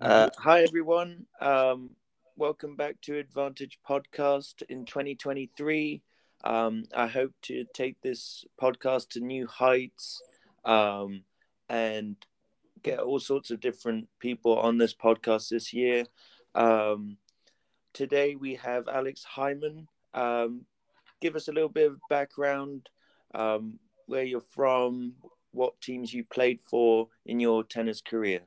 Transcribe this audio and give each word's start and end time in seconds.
Uh, 0.00 0.30
hi, 0.38 0.62
everyone. 0.62 1.26
Um, 1.42 1.90
welcome 2.34 2.74
back 2.74 2.98
to 3.02 3.18
Advantage 3.18 3.78
Podcast 3.86 4.62
in 4.70 4.86
2023. 4.86 6.00
Um, 6.42 6.84
I 6.96 7.06
hope 7.06 7.32
to 7.42 7.66
take 7.74 8.00
this 8.00 8.46
podcast 8.58 9.10
to 9.10 9.20
new 9.20 9.46
heights 9.46 10.22
um, 10.64 11.22
and 11.68 12.16
get 12.82 13.00
all 13.00 13.20
sorts 13.20 13.50
of 13.50 13.60
different 13.60 14.08
people 14.20 14.58
on 14.58 14.78
this 14.78 14.94
podcast 14.94 15.50
this 15.50 15.74
year. 15.74 16.06
Um, 16.54 17.18
today 17.92 18.36
we 18.36 18.54
have 18.54 18.88
Alex 18.88 19.22
Hyman. 19.22 19.86
Um, 20.14 20.62
give 21.20 21.36
us 21.36 21.48
a 21.48 21.52
little 21.52 21.68
bit 21.68 21.90
of 21.90 22.00
background, 22.08 22.88
um, 23.34 23.78
where 24.06 24.24
you're 24.24 24.40
from, 24.40 25.12
what 25.50 25.78
teams 25.82 26.14
you 26.14 26.24
played 26.24 26.60
for 26.64 27.08
in 27.26 27.38
your 27.38 27.64
tennis 27.64 28.00
career. 28.00 28.40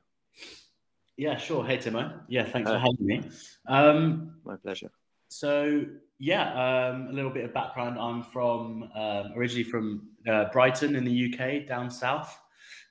Yeah, 1.16 1.36
sure. 1.36 1.64
Hey, 1.64 1.78
Timo. 1.78 2.20
Yeah, 2.28 2.44
thanks 2.44 2.70
for 2.70 2.78
having 2.78 2.96
me. 3.06 3.22
Um, 3.68 4.34
My 4.44 4.56
pleasure. 4.56 4.90
So, 5.28 5.84
yeah, 6.18 6.52
um, 6.52 7.08
a 7.08 7.12
little 7.12 7.30
bit 7.30 7.44
of 7.44 7.54
background. 7.54 7.98
I'm 7.98 8.24
from 8.24 8.90
um, 8.94 9.32
originally 9.36 9.64
from 9.64 10.08
uh, 10.28 10.46
Brighton 10.52 10.96
in 10.96 11.04
the 11.04 11.34
UK, 11.34 11.66
down 11.66 11.90
south. 11.90 12.36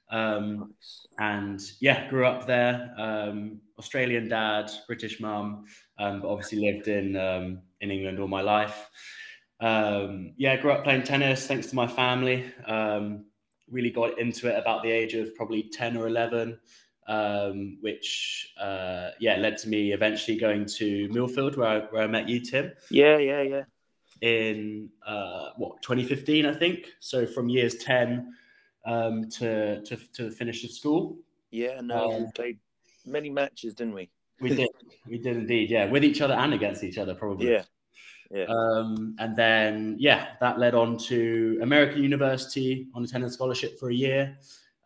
Um, 0.09 0.59
Nice. 0.59 1.07
and 1.19 1.61
yeah, 1.81 2.09
grew 2.09 2.25
up 2.25 2.45
there. 2.45 2.93
Um, 2.97 3.59
Australian 3.79 4.29
dad, 4.29 4.71
British 4.87 5.19
mum, 5.19 5.65
um, 5.97 6.21
but 6.21 6.27
obviously 6.29 6.59
lived 6.59 6.87
in 6.87 7.17
um, 7.17 7.61
in 7.81 7.91
England 7.91 8.19
all 8.19 8.27
my 8.27 8.41
life. 8.41 8.89
Um, 9.59 10.33
yeah, 10.37 10.55
grew 10.57 10.71
up 10.71 10.83
playing 10.83 11.03
tennis 11.03 11.47
thanks 11.47 11.67
to 11.67 11.75
my 11.75 11.87
family. 11.87 12.45
Um, 12.67 13.25
really 13.69 13.89
got 13.89 14.19
into 14.19 14.47
it 14.47 14.57
about 14.59 14.83
the 14.83 14.91
age 14.91 15.13
of 15.15 15.33
probably 15.35 15.63
ten 15.63 15.97
or 15.97 16.07
eleven, 16.07 16.59
um, 17.07 17.77
which 17.81 18.53
uh, 18.59 19.09
yeah 19.19 19.35
led 19.37 19.57
to 19.59 19.69
me 19.69 19.91
eventually 19.93 20.37
going 20.37 20.65
to 20.65 21.07
Millfield 21.09 21.57
where 21.57 21.67
I, 21.67 21.79
where 21.91 22.03
I 22.03 22.07
met 22.07 22.29
you, 22.29 22.39
Tim 22.39 22.71
Yeah, 22.89 23.17
yeah, 23.17 23.41
yeah. 23.41 23.63
in 24.21 24.89
uh, 25.05 25.49
what 25.57 25.81
2015, 25.81 26.45
I 26.45 26.53
think. 26.53 26.87
So 26.99 27.25
from 27.25 27.49
years 27.49 27.75
10 27.75 28.33
um, 28.85 29.29
to, 29.31 29.81
to 29.83 29.97
to 30.13 30.23
the 30.25 30.31
finish 30.31 30.63
of 30.63 30.71
school, 30.71 31.17
Yeah, 31.51 31.81
no, 31.81 32.07
we 32.07 32.15
Um, 32.15 32.31
played 32.33 32.59
many 33.05 33.29
matches, 33.29 33.73
didn't 33.73 33.93
we? 33.95 34.09
we 34.41 34.49
did, 34.49 34.69
we 35.07 35.17
did 35.17 35.37
indeed, 35.37 35.69
yeah, 35.69 35.85
with 35.89 36.03
each 36.03 36.19
other 36.21 36.33
and 36.33 36.53
against 36.53 36.83
each 36.83 36.97
other, 36.97 37.13
probably. 37.15 37.51
Yeah, 37.51 37.63
yeah. 38.31 38.45
Um, 38.45 39.15
and 39.19 39.35
then 39.37 39.95
yeah, 39.99 40.35
that 40.41 40.59
led 40.59 40.73
on 40.73 40.97
to 41.09 41.59
American 41.61 42.01
University 42.03 42.87
on 42.95 43.03
a 43.03 43.07
tennis 43.07 43.33
scholarship 43.33 43.79
for 43.79 43.89
a 43.89 43.93
year, 43.93 44.37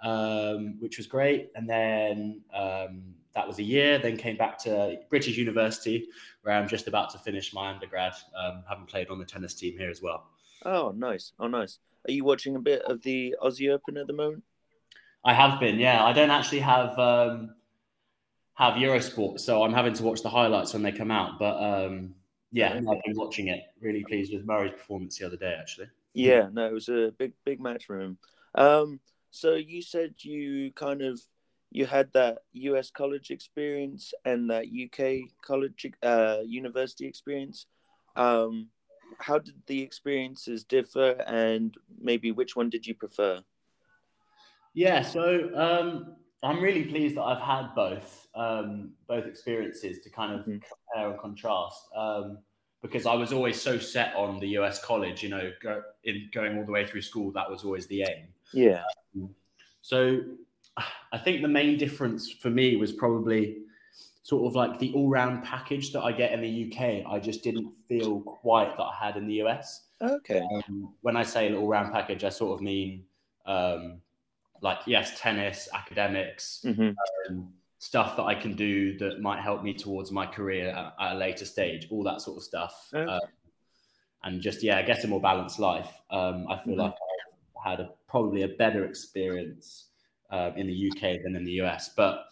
um, 0.04 0.78
which 0.80 0.98
was 0.98 1.08
great. 1.08 1.50
And 1.56 1.70
then 1.70 2.42
um, 2.54 3.16
that 3.34 3.48
was 3.48 3.60
a 3.60 3.64
year. 3.64 4.00
Then 4.00 4.18
came 4.18 4.38
back 4.38 4.58
to 4.64 4.98
British 5.10 5.38
University, 5.38 6.08
where 6.42 6.56
I'm 6.56 6.68
just 6.68 6.88
about 6.88 7.10
to 7.12 7.18
finish 7.18 7.54
my 7.54 7.72
undergrad, 7.72 8.14
um, 8.38 8.64
having 8.68 8.86
played 8.86 9.10
on 9.10 9.20
the 9.20 9.26
tennis 9.26 9.54
team 9.54 9.78
here 9.78 9.90
as 9.90 10.02
well. 10.02 10.28
Oh, 10.66 10.92
nice. 10.96 11.34
Oh, 11.40 11.48
nice. 11.48 11.80
Are 12.08 12.12
you 12.12 12.24
watching 12.24 12.56
a 12.56 12.60
bit 12.60 12.82
of 12.84 13.02
the 13.02 13.36
Aussie 13.44 13.72
Open 13.72 13.98
at 13.98 14.08
the 14.08 14.14
moment? 14.14 14.44
I 15.26 15.34
have 15.34 15.60
been, 15.60 15.78
yeah. 15.80 16.06
I 16.06 16.14
don't 16.14 16.32
actually 16.32 16.60
have 16.60 16.98
um, 16.98 17.56
have 18.54 18.76
Eurosport, 18.76 19.40
so 19.40 19.64
I'm 19.64 19.74
having 19.74 19.94
to 19.94 20.04
watch 20.04 20.24
the 20.24 20.30
highlights 20.30 20.74
when 20.74 20.84
they 20.84 20.92
come 20.92 21.12
out. 21.12 21.38
But 21.38 21.62
um, 21.62 22.16
yeah. 22.52 22.74
I've 22.74 22.84
been 22.84 23.16
watching 23.16 23.50
it. 23.50 23.62
Really 23.82 24.04
pleased 24.04 24.34
with 24.34 24.46
Murray's 24.46 24.72
performance 24.72 25.18
the 25.18 25.26
other 25.26 25.38
day, 25.38 25.56
actually. 25.60 25.88
Yeah, 26.14 26.48
no, 26.52 26.66
it 26.66 26.74
was 26.74 26.90
a 26.90 27.12
big, 27.20 27.34
big 27.46 27.60
match 27.60 27.86
for 27.86 28.00
him. 28.00 28.18
Um, 28.56 29.00
so 29.32 29.56
you 29.56 29.82
said 29.82 30.16
you 30.24 30.72
kind 30.74 31.02
of 31.02 31.22
you 31.70 31.86
had 31.86 32.14
that 32.14 32.40
US 32.54 32.90
college 32.92 33.30
experience 33.32 34.14
and 34.26 34.50
that 34.50 34.70
UK 34.70 35.34
college 35.42 35.86
uh, 36.02 36.40
university 36.46 37.06
experience. 37.08 37.66
Um, 38.16 38.70
how 39.20 39.40
did 39.40 39.64
the 39.68 39.82
experiences 39.82 40.64
differ, 40.64 41.24
and 41.28 41.76
maybe 42.00 42.32
which 42.32 42.56
one 42.56 42.70
did 42.70 42.86
you 42.88 42.96
prefer? 42.96 43.44
Yeah, 44.74 45.02
so 45.02 45.50
um, 45.56 46.18
I'm 46.44 46.62
really 46.62 46.86
pleased 46.86 47.16
that 47.16 47.24
I've 47.24 47.42
had 47.42 47.74
both 47.74 48.28
um, 48.36 48.94
both 49.08 49.26
experiences 49.26 50.00
to 50.00 50.10
kind 50.10 50.40
of 50.40 50.46
Mhm. 50.46 50.62
compare 50.70 51.12
and 51.12 51.20
contrast. 51.20 51.88
Um, 51.96 52.40
because 52.82 53.08
I 53.08 53.16
was 53.16 53.34
always 53.34 53.60
so 53.60 53.80
set 53.80 54.16
on 54.16 54.40
the 54.40 54.50
US 54.50 54.84
college, 54.84 55.24
you 55.24 55.30
know, 55.30 55.52
go, 55.62 55.82
in 56.04 56.30
going 56.32 56.58
all 56.58 56.66
the 56.66 56.72
way 56.72 56.86
through 56.86 57.02
school, 57.02 57.32
that 57.32 57.50
was 57.50 57.64
always 57.64 57.88
the 57.88 58.04
aim. 58.04 58.34
Yeah, 58.52 58.84
So 59.88 60.20
I 61.14 61.18
think 61.18 61.42
the 61.42 61.48
main 61.48 61.78
difference 61.78 62.30
for 62.30 62.50
me 62.50 62.76
was 62.76 62.92
probably 62.92 63.60
sort 64.22 64.46
of 64.52 64.54
like 64.54 64.80
the 64.80 64.92
all 64.92 65.10
round 65.10 65.46
package 65.46 65.94
that 65.94 66.02
I 66.02 66.12
get 66.12 66.34
in 66.34 66.42
the 66.42 66.50
UK. 66.50 67.06
I 67.10 67.20
just 67.20 67.42
didn't 67.42 67.72
feel 67.88 68.20
quite 68.20 68.76
that 68.76 68.84
I 68.84 68.94
had 69.06 69.16
in 69.16 69.28
the 69.28 69.36
US. 69.36 69.86
okay, 70.02 70.42
Um, 70.68 70.94
when 71.04 71.16
I 71.16 71.24
say 71.24 71.48
an 71.48 71.56
all 71.56 71.70
round 71.70 71.94
package, 71.94 72.26
I 72.26 72.30
sort 72.30 72.60
of 72.60 72.62
mean 72.62 73.06
um, 73.46 74.02
like, 74.62 74.80
yes, 74.88 75.18
tennis, 75.22 75.70
academics, 75.74 76.66
hmm 76.66 76.92
um, 77.30 77.54
stuff 77.80 78.18
that 78.18 78.24
I 78.24 78.36
can 78.36 78.56
do 78.56 78.98
that 78.98 79.22
might 79.22 79.42
help 79.42 79.64
me 79.64 79.74
towards 79.74 80.12
my 80.12 80.26
career 80.26 80.70
at, 80.70 80.96
at 81.00 81.14
a 81.14 81.16
later 81.18 81.46
stage, 81.46 81.88
all 81.92 82.04
that 82.04 82.22
sort 82.22 82.38
of 82.38 82.44
stuff. 82.44 82.94
Okay. 82.94 83.08
Uh, 83.08 83.20
and 84.24 84.42
just, 84.42 84.64
yeah, 84.64 84.78
I 84.78 84.82
guess 84.84 85.04
a 85.04 85.08
more 85.08 85.22
balanced 85.22 85.60
life. 85.60 85.90
Um, 86.10 86.48
I 86.50 86.58
feel 86.58 86.76
Mhm. 86.76 86.78
like 86.78 86.94
I 87.66 87.70
had 87.70 87.80
a, 87.80 87.90
probably 88.08 88.44
a 88.44 88.48
better 88.50 88.86
experience 88.86 89.86
uh, 90.32 90.52
in 90.56 90.68
the 90.68 90.92
UK 90.92 91.22
than 91.24 91.36
in 91.36 91.44
the 91.44 91.62
US. 91.64 91.90
But 91.96 92.26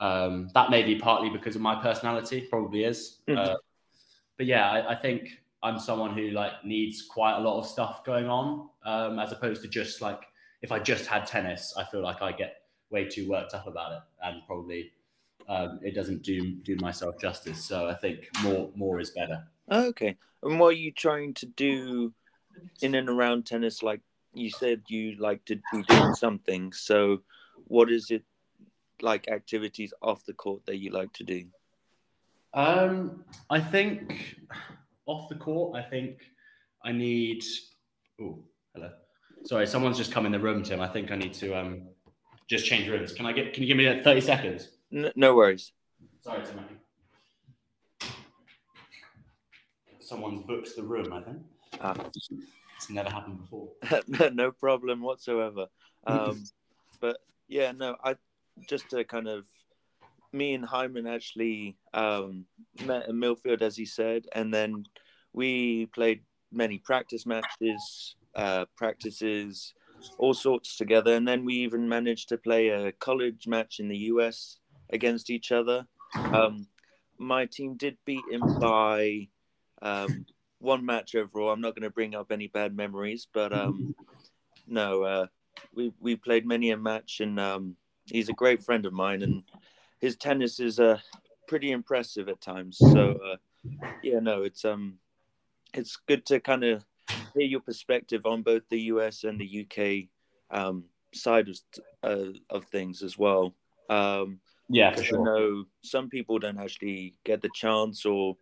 um, 0.00 0.48
that 0.54 0.70
may 0.70 0.82
be 0.82 0.96
partly 0.96 1.30
because 1.30 1.56
of 1.56 1.62
my 1.62 1.74
personality, 1.74 2.46
probably 2.50 2.84
is. 2.84 3.18
Mhm. 3.28 3.38
Uh, 3.38 3.56
but 4.36 4.46
yeah, 4.46 4.70
I, 4.70 4.92
I 4.92 4.94
think 4.94 5.42
I'm 5.62 5.78
someone 5.78 6.14
who 6.14 6.30
like 6.30 6.64
needs 6.64 7.02
quite 7.02 7.36
a 7.38 7.40
lot 7.40 7.58
of 7.58 7.66
stuff 7.66 8.04
going 8.04 8.28
on, 8.28 8.68
um, 8.84 9.18
as 9.18 9.32
opposed 9.32 9.62
to 9.62 9.68
just 9.68 10.00
like 10.00 10.20
if 10.62 10.72
I 10.72 10.78
just 10.78 11.06
had 11.06 11.26
tennis, 11.26 11.74
I 11.76 11.84
feel 11.84 12.02
like 12.02 12.22
I 12.22 12.32
get 12.32 12.56
way 12.90 13.06
too 13.08 13.28
worked 13.28 13.54
up 13.54 13.66
about 13.66 13.92
it, 13.92 14.02
and 14.22 14.42
probably 14.46 14.92
um, 15.48 15.80
it 15.82 15.94
doesn't 15.94 16.22
do 16.22 16.52
do 16.56 16.76
myself 16.76 17.18
justice. 17.20 17.64
So 17.64 17.88
I 17.88 17.94
think 17.94 18.28
more 18.42 18.70
more 18.74 19.00
is 19.00 19.10
better. 19.10 19.44
okay. 19.70 20.16
And 20.42 20.60
what 20.60 20.68
are 20.68 20.72
you 20.72 20.92
trying 20.92 21.34
to 21.34 21.46
do 21.46 22.12
in 22.82 22.94
and 22.94 23.08
around 23.08 23.46
tennis? 23.46 23.82
Like 23.82 24.00
you 24.36 24.50
said, 24.50 24.82
you 24.88 25.16
like 25.18 25.44
to 25.46 25.56
be 25.72 25.82
doing 25.88 26.14
something. 26.14 26.72
So, 26.72 27.22
what 27.66 27.90
is 27.90 28.10
it 28.10 28.22
like 29.02 29.28
activities 29.28 29.92
off 30.02 30.24
the 30.24 30.34
court 30.34 30.64
that 30.66 30.76
you 30.76 30.90
like 30.90 31.12
to 31.14 31.24
do? 31.24 31.44
Um, 32.54 33.24
I 33.50 33.60
think 33.60 34.36
off 35.06 35.28
the 35.28 35.34
court, 35.36 35.76
I 35.76 35.82
think 35.82 36.20
I 36.84 36.92
need. 36.92 37.42
Oh, 38.20 38.38
hello. 38.74 38.90
Sorry, 39.44 39.66
someone's 39.66 39.96
just 39.98 40.12
come 40.12 40.26
in 40.26 40.32
the 40.32 40.40
room, 40.40 40.62
Tim. 40.62 40.80
I 40.80 40.88
think 40.88 41.10
I 41.10 41.16
need 41.16 41.34
to 41.34 41.54
um 41.58 41.88
just 42.48 42.64
change 42.66 42.88
rooms. 42.88 43.12
Can 43.12 43.26
I 43.26 43.32
get? 43.32 43.52
Can 43.54 43.62
you 43.62 43.66
give 43.68 43.76
me 43.76 43.86
uh, 43.86 44.02
thirty 44.02 44.20
seconds? 44.20 44.68
N- 44.92 45.12
no 45.16 45.34
worries. 45.34 45.72
Sorry, 46.20 46.42
Tim. 46.44 46.60
Someone's 50.00 50.42
booked 50.46 50.74
the 50.76 50.82
room. 50.82 51.12
I 51.12 51.20
think 51.20 51.38
Ah. 51.80 51.94
It's 52.76 52.90
never 52.90 53.10
happened 53.10 53.38
before. 53.38 53.68
no 54.32 54.52
problem 54.52 55.00
whatsoever. 55.02 55.66
Um, 56.08 56.44
but 57.00 57.16
yeah, 57.48 57.72
no, 57.72 57.96
I 58.04 58.14
just 58.68 58.90
to 58.90 59.02
kind 59.02 59.26
of 59.26 59.44
me 60.32 60.54
and 60.54 60.64
Hyman 60.64 61.08
actually 61.08 61.76
um, 61.94 62.44
met 62.84 63.08
in 63.08 63.16
Millfield, 63.16 63.60
as 63.60 63.76
he 63.76 63.84
said, 63.84 64.26
and 64.32 64.54
then 64.54 64.84
we 65.32 65.86
played 65.86 66.22
many 66.52 66.78
practice 66.78 67.26
matches, 67.26 68.14
uh, 68.36 68.66
practices, 68.76 69.74
all 70.18 70.32
sorts 70.32 70.76
together, 70.76 71.14
and 71.14 71.26
then 71.26 71.44
we 71.44 71.54
even 71.54 71.88
managed 71.88 72.28
to 72.28 72.38
play 72.38 72.68
a 72.68 72.92
college 72.92 73.48
match 73.48 73.80
in 73.80 73.88
the 73.88 73.98
US 74.12 74.58
against 74.90 75.28
each 75.28 75.50
other. 75.50 75.86
Um, 76.14 76.68
my 77.18 77.46
team 77.46 77.76
did 77.76 77.96
beat 78.04 78.22
him 78.30 78.42
by 78.60 79.28
um, 79.82 80.24
one 80.58 80.84
match 80.84 81.14
overall. 81.14 81.50
I'm 81.50 81.60
not 81.60 81.74
going 81.74 81.82
to 81.82 81.90
bring 81.90 82.14
up 82.14 82.32
any 82.32 82.48
bad 82.48 82.74
memories, 82.76 83.26
but 83.32 83.52
um, 83.52 83.94
no, 84.66 85.02
uh, 85.02 85.26
we 85.74 85.92
we 86.00 86.16
played 86.16 86.46
many 86.46 86.70
a 86.70 86.76
match, 86.76 87.20
and 87.20 87.38
um, 87.38 87.76
he's 88.06 88.28
a 88.28 88.34
great 88.34 88.62
friend 88.62 88.86
of 88.86 88.92
mine, 88.92 89.22
and 89.22 89.42
his 90.00 90.16
tennis 90.16 90.60
is 90.60 90.80
uh, 90.80 90.98
pretty 91.48 91.70
impressive 91.70 92.28
at 92.28 92.40
times. 92.40 92.78
So 92.92 93.12
uh, 93.12 93.36
yeah, 94.02 94.20
no, 94.20 94.42
it's 94.42 94.64
um, 94.64 94.98
it's 95.74 95.96
good 96.06 96.24
to 96.26 96.40
kind 96.40 96.64
of 96.64 96.84
hear 97.34 97.46
your 97.46 97.60
perspective 97.60 98.26
on 98.26 98.42
both 98.42 98.62
the 98.68 98.80
US 98.82 99.24
and 99.24 99.40
the 99.40 99.66
UK 99.66 100.08
um, 100.50 100.84
side 101.12 101.48
of 101.48 101.58
uh, 102.02 102.32
of 102.50 102.64
things 102.66 103.02
as 103.02 103.18
well. 103.18 103.54
Um, 103.88 104.40
Yeah, 104.68 104.92
for 104.94 105.00
I 105.00 105.04
sure. 105.04 105.24
know 105.24 105.64
some 105.82 106.08
people 106.08 106.38
don't 106.38 106.58
actually 106.58 107.14
get 107.24 107.42
the 107.42 107.50
chance 107.54 108.04
or 108.04 108.36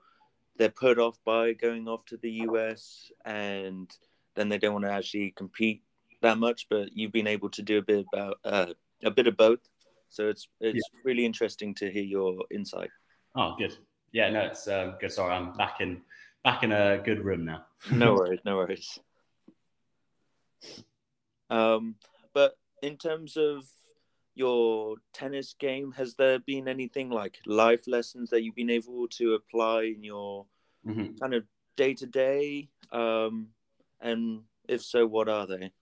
they're 0.56 0.68
put 0.68 0.98
off 0.98 1.18
by 1.24 1.52
going 1.52 1.88
off 1.88 2.04
to 2.06 2.16
the 2.16 2.30
US 2.48 3.10
and 3.24 3.90
then 4.34 4.48
they 4.48 4.58
don't 4.58 4.72
want 4.72 4.84
to 4.84 4.92
actually 4.92 5.32
compete 5.32 5.82
that 6.22 6.38
much. 6.38 6.66
But 6.68 6.96
you've 6.96 7.12
been 7.12 7.26
able 7.26 7.50
to 7.50 7.62
do 7.62 7.78
a 7.78 7.82
bit 7.82 8.06
about 8.12 8.38
uh, 8.44 8.74
a 9.04 9.10
bit 9.10 9.26
of 9.26 9.36
both. 9.36 9.60
So 10.10 10.28
it's 10.28 10.48
it's 10.60 10.88
yeah. 10.92 11.00
really 11.04 11.24
interesting 11.24 11.74
to 11.76 11.90
hear 11.90 12.04
your 12.04 12.44
insight. 12.50 12.90
Oh, 13.34 13.54
good. 13.58 13.76
Yeah, 14.12 14.30
no, 14.30 14.42
it's 14.42 14.68
um, 14.68 14.94
good. 15.00 15.12
Sorry, 15.12 15.34
I'm 15.34 15.52
back 15.54 15.80
in 15.80 16.02
back 16.44 16.62
in 16.62 16.72
a 16.72 16.98
good 16.98 17.24
room 17.24 17.44
now. 17.44 17.64
no 17.90 18.14
worries, 18.14 18.40
no 18.44 18.56
worries. 18.56 18.98
Um, 21.50 21.96
but 22.32 22.56
in 22.82 22.96
terms 22.96 23.36
of 23.36 23.64
your 24.34 24.96
tennis 25.12 25.54
game, 25.58 25.92
has 25.92 26.14
there 26.14 26.38
been 26.40 26.68
anything 26.68 27.10
like 27.10 27.38
life 27.46 27.86
lessons 27.86 28.30
that 28.30 28.42
you've 28.42 28.54
been 28.54 28.70
able 28.70 29.08
to 29.08 29.34
apply 29.34 29.84
in 29.84 30.02
your 30.02 30.46
mm-hmm. 30.86 31.14
kind 31.20 31.34
of 31.34 31.44
day 31.76 31.94
to 31.94 32.06
day? 32.06 32.68
And 32.92 34.42
if 34.68 34.82
so, 34.82 35.06
what 35.06 35.28
are 35.28 35.46
they? 35.46 35.72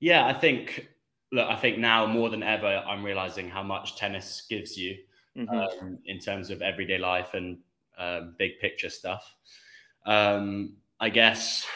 Yeah, 0.00 0.26
I 0.26 0.32
think 0.32 0.88
look, 1.32 1.48
I 1.48 1.56
think 1.56 1.78
now 1.78 2.06
more 2.06 2.30
than 2.30 2.42
ever, 2.42 2.82
I'm 2.86 3.04
realizing 3.04 3.48
how 3.48 3.62
much 3.62 3.96
tennis 3.96 4.44
gives 4.48 4.76
you 4.76 4.96
mm-hmm. 5.36 5.84
um, 5.84 5.98
in 6.06 6.18
terms 6.18 6.50
of 6.50 6.62
everyday 6.62 6.98
life 6.98 7.34
and 7.34 7.58
um, 7.98 8.34
big 8.38 8.58
picture 8.60 8.88
stuff. 8.88 9.34
Um, 10.06 10.76
I 11.00 11.10
guess 11.10 11.66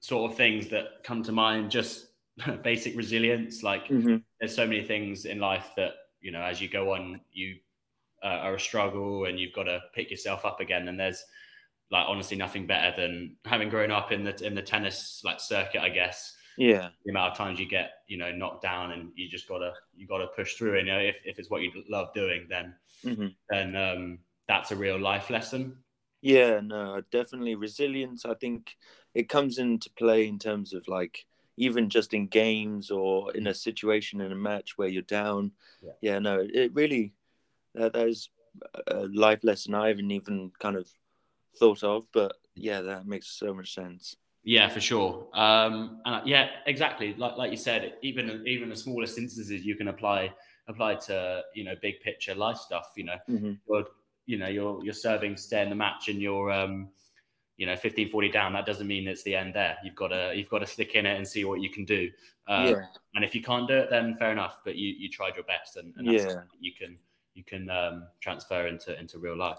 sort 0.00 0.30
of 0.30 0.36
things 0.36 0.68
that 0.68 1.02
come 1.02 1.22
to 1.22 1.32
mind 1.32 1.70
just 1.70 2.08
basic 2.62 2.96
resilience. 2.96 3.62
Like 3.62 3.88
mm-hmm. 3.88 4.16
there's 4.40 4.54
so 4.54 4.66
many 4.66 4.82
things 4.82 5.24
in 5.24 5.38
life 5.38 5.70
that 5.76 5.92
you 6.20 6.32
know 6.32 6.42
as 6.42 6.60
you 6.60 6.68
go 6.68 6.94
on, 6.94 7.20
you 7.32 7.56
uh, 8.22 8.38
are 8.42 8.54
a 8.54 8.60
struggle 8.60 9.26
and 9.26 9.38
you've 9.38 9.52
got 9.52 9.64
to 9.64 9.80
pick 9.94 10.10
yourself 10.10 10.44
up 10.44 10.60
again. 10.60 10.88
And 10.88 10.98
there's 10.98 11.22
like 11.90 12.06
honestly 12.08 12.36
nothing 12.36 12.66
better 12.66 12.94
than 12.96 13.36
having 13.44 13.68
grown 13.68 13.90
up 13.90 14.12
in 14.12 14.24
the 14.24 14.44
in 14.44 14.54
the 14.54 14.62
tennis 14.62 15.22
like 15.24 15.40
circuit, 15.40 15.80
I 15.80 15.88
guess 15.88 16.34
yeah 16.56 16.90
the 17.04 17.10
amount 17.10 17.32
of 17.32 17.36
times 17.36 17.58
you 17.58 17.66
get 17.66 17.90
you 18.06 18.16
know 18.16 18.30
knocked 18.32 18.62
down 18.62 18.92
and 18.92 19.10
you 19.16 19.28
just 19.28 19.48
gotta 19.48 19.72
you 19.96 20.06
gotta 20.06 20.26
push 20.28 20.54
through 20.54 20.78
and 20.78 20.86
you 20.86 20.92
know 20.92 21.00
if, 21.00 21.16
if 21.24 21.38
it's 21.38 21.50
what 21.50 21.62
you 21.62 21.70
love 21.88 22.12
doing 22.14 22.46
then 22.48 22.74
mm-hmm. 23.04 23.26
then 23.50 23.76
um 23.76 24.18
that's 24.46 24.70
a 24.70 24.76
real 24.76 24.98
life 24.98 25.30
lesson 25.30 25.76
yeah 26.22 26.60
no 26.62 27.00
definitely 27.10 27.54
resilience 27.54 28.24
i 28.24 28.34
think 28.34 28.76
it 29.14 29.28
comes 29.28 29.58
into 29.58 29.90
play 29.90 30.26
in 30.28 30.38
terms 30.38 30.72
of 30.72 30.86
like 30.86 31.24
even 31.56 31.88
just 31.88 32.14
in 32.14 32.26
games 32.26 32.90
or 32.90 33.32
in 33.34 33.46
a 33.46 33.54
situation 33.54 34.20
in 34.20 34.32
a 34.32 34.36
match 34.36 34.76
where 34.76 34.88
you're 34.88 35.02
down 35.02 35.52
yeah, 35.82 35.92
yeah 36.00 36.18
no 36.18 36.46
it 36.52 36.74
really 36.74 37.12
uh, 37.78 37.88
there's 37.88 38.30
a 38.88 39.06
life 39.12 39.42
lesson 39.42 39.74
i 39.74 39.88
haven't 39.88 40.10
even 40.10 40.50
kind 40.58 40.76
of 40.76 40.88
thought 41.58 41.82
of 41.82 42.06
but 42.12 42.36
yeah 42.54 42.80
that 42.80 43.06
makes 43.06 43.28
so 43.28 43.54
much 43.54 43.74
sense 43.74 44.16
yeah, 44.44 44.68
for 44.68 44.80
sure. 44.80 45.26
Um, 45.32 46.00
and 46.04 46.16
uh, 46.16 46.20
yeah, 46.26 46.48
exactly. 46.66 47.14
Like 47.16 47.36
like 47.36 47.50
you 47.50 47.56
said, 47.56 47.94
even 48.02 48.44
even 48.46 48.68
the 48.68 48.76
smallest 48.76 49.16
instances 49.16 49.64
you 49.64 49.74
can 49.74 49.88
apply 49.88 50.34
apply 50.68 50.96
to 50.96 51.42
you 51.54 51.64
know 51.64 51.74
big 51.80 52.00
picture 52.00 52.34
life 52.34 52.58
stuff. 52.58 52.92
You 52.94 53.04
know, 53.04 53.16
mm-hmm. 53.28 53.52
you're, 53.66 53.84
you 54.26 54.38
know 54.38 54.48
you're 54.48 54.84
you're 54.84 54.92
serving 54.92 55.36
to 55.36 55.42
stay 55.42 55.62
in 55.62 55.70
the 55.70 55.74
match 55.74 56.08
and 56.08 56.20
you're 56.20 56.52
um, 56.52 56.90
you 57.56 57.66
know 57.66 57.76
15 57.76 58.08
40 58.10 58.28
down 58.30 58.52
that 58.52 58.66
doesn't 58.66 58.86
mean 58.86 59.06
it's 59.06 59.22
the 59.22 59.34
end 59.34 59.54
there 59.54 59.76
you've 59.84 59.94
got 59.94 60.08
to 60.08 60.32
you've 60.34 60.48
got 60.48 60.58
to 60.58 60.66
stick 60.66 60.94
in 60.94 61.06
it 61.06 61.16
and 61.16 61.26
see 61.26 61.44
what 61.44 61.60
you 61.60 61.70
can 61.70 61.84
do 61.84 62.10
um, 62.48 62.66
yeah. 62.66 62.84
and 63.14 63.24
if 63.24 63.34
you 63.34 63.42
can't 63.42 63.68
do 63.68 63.74
it 63.74 63.90
then 63.90 64.16
fair 64.16 64.32
enough 64.32 64.58
but 64.64 64.74
you 64.76 64.94
you 64.98 65.08
tried 65.08 65.34
your 65.36 65.44
best 65.44 65.76
and, 65.76 65.94
and 65.96 66.08
that's 66.08 66.24
yeah. 66.24 66.40
you 66.60 66.72
can 66.72 66.98
you 67.34 67.44
can 67.44 67.70
um, 67.70 68.06
transfer 68.20 68.66
into 68.66 68.98
into 68.98 69.18
real 69.18 69.36
life 69.36 69.58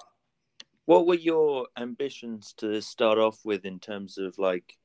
what 0.86 1.08
were 1.08 1.16
your 1.16 1.68
ambitions 1.78 2.54
to 2.58 2.80
start 2.82 3.18
off 3.18 3.44
with 3.44 3.66
in 3.66 3.80
terms 3.80 4.18
of 4.18 4.38
like, 4.38 4.78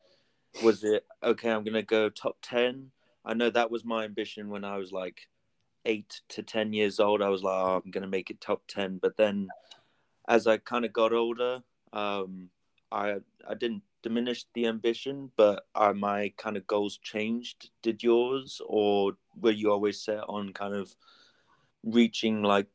was 0.64 0.82
it 0.82 1.04
okay? 1.22 1.50
I'm 1.50 1.62
gonna 1.62 1.82
go 1.82 2.08
top 2.08 2.38
ten. 2.42 2.90
I 3.24 3.34
know 3.34 3.50
that 3.50 3.70
was 3.70 3.84
my 3.84 4.04
ambition 4.04 4.48
when 4.48 4.64
I 4.64 4.78
was 4.78 4.92
like 4.92 5.28
eight 5.84 6.22
to 6.30 6.42
ten 6.42 6.72
years 6.72 7.00
old. 7.00 7.22
I 7.22 7.28
was 7.28 7.42
like, 7.42 7.54
oh, 7.54 7.82
I'm 7.84 7.90
gonna 7.90 8.06
make 8.06 8.30
it 8.30 8.40
top 8.40 8.62
ten. 8.66 8.98
But 9.00 9.16
then, 9.18 9.48
as 10.26 10.46
I 10.46 10.56
kind 10.56 10.86
of 10.86 10.92
got 10.92 11.12
older, 11.12 11.62
um, 11.92 12.48
I 12.92 13.16
I 13.48 13.54
didn't 13.54 13.82
diminish 14.02 14.46
the 14.54 14.66
ambition, 14.66 15.31
but 15.37 15.66
are 15.75 15.94
my 15.94 16.32
kind 16.37 16.56
of 16.56 16.66
goals 16.66 16.98
changed? 16.98 17.70
Did 17.82 18.02
yours, 18.02 18.60
or 18.66 19.12
were 19.40 19.50
you 19.50 19.70
always 19.70 20.00
set 20.00 20.25
on 20.28 20.52
kind 20.52 20.75
of 20.75 20.94
reaching 21.84 22.42
like 22.42 22.69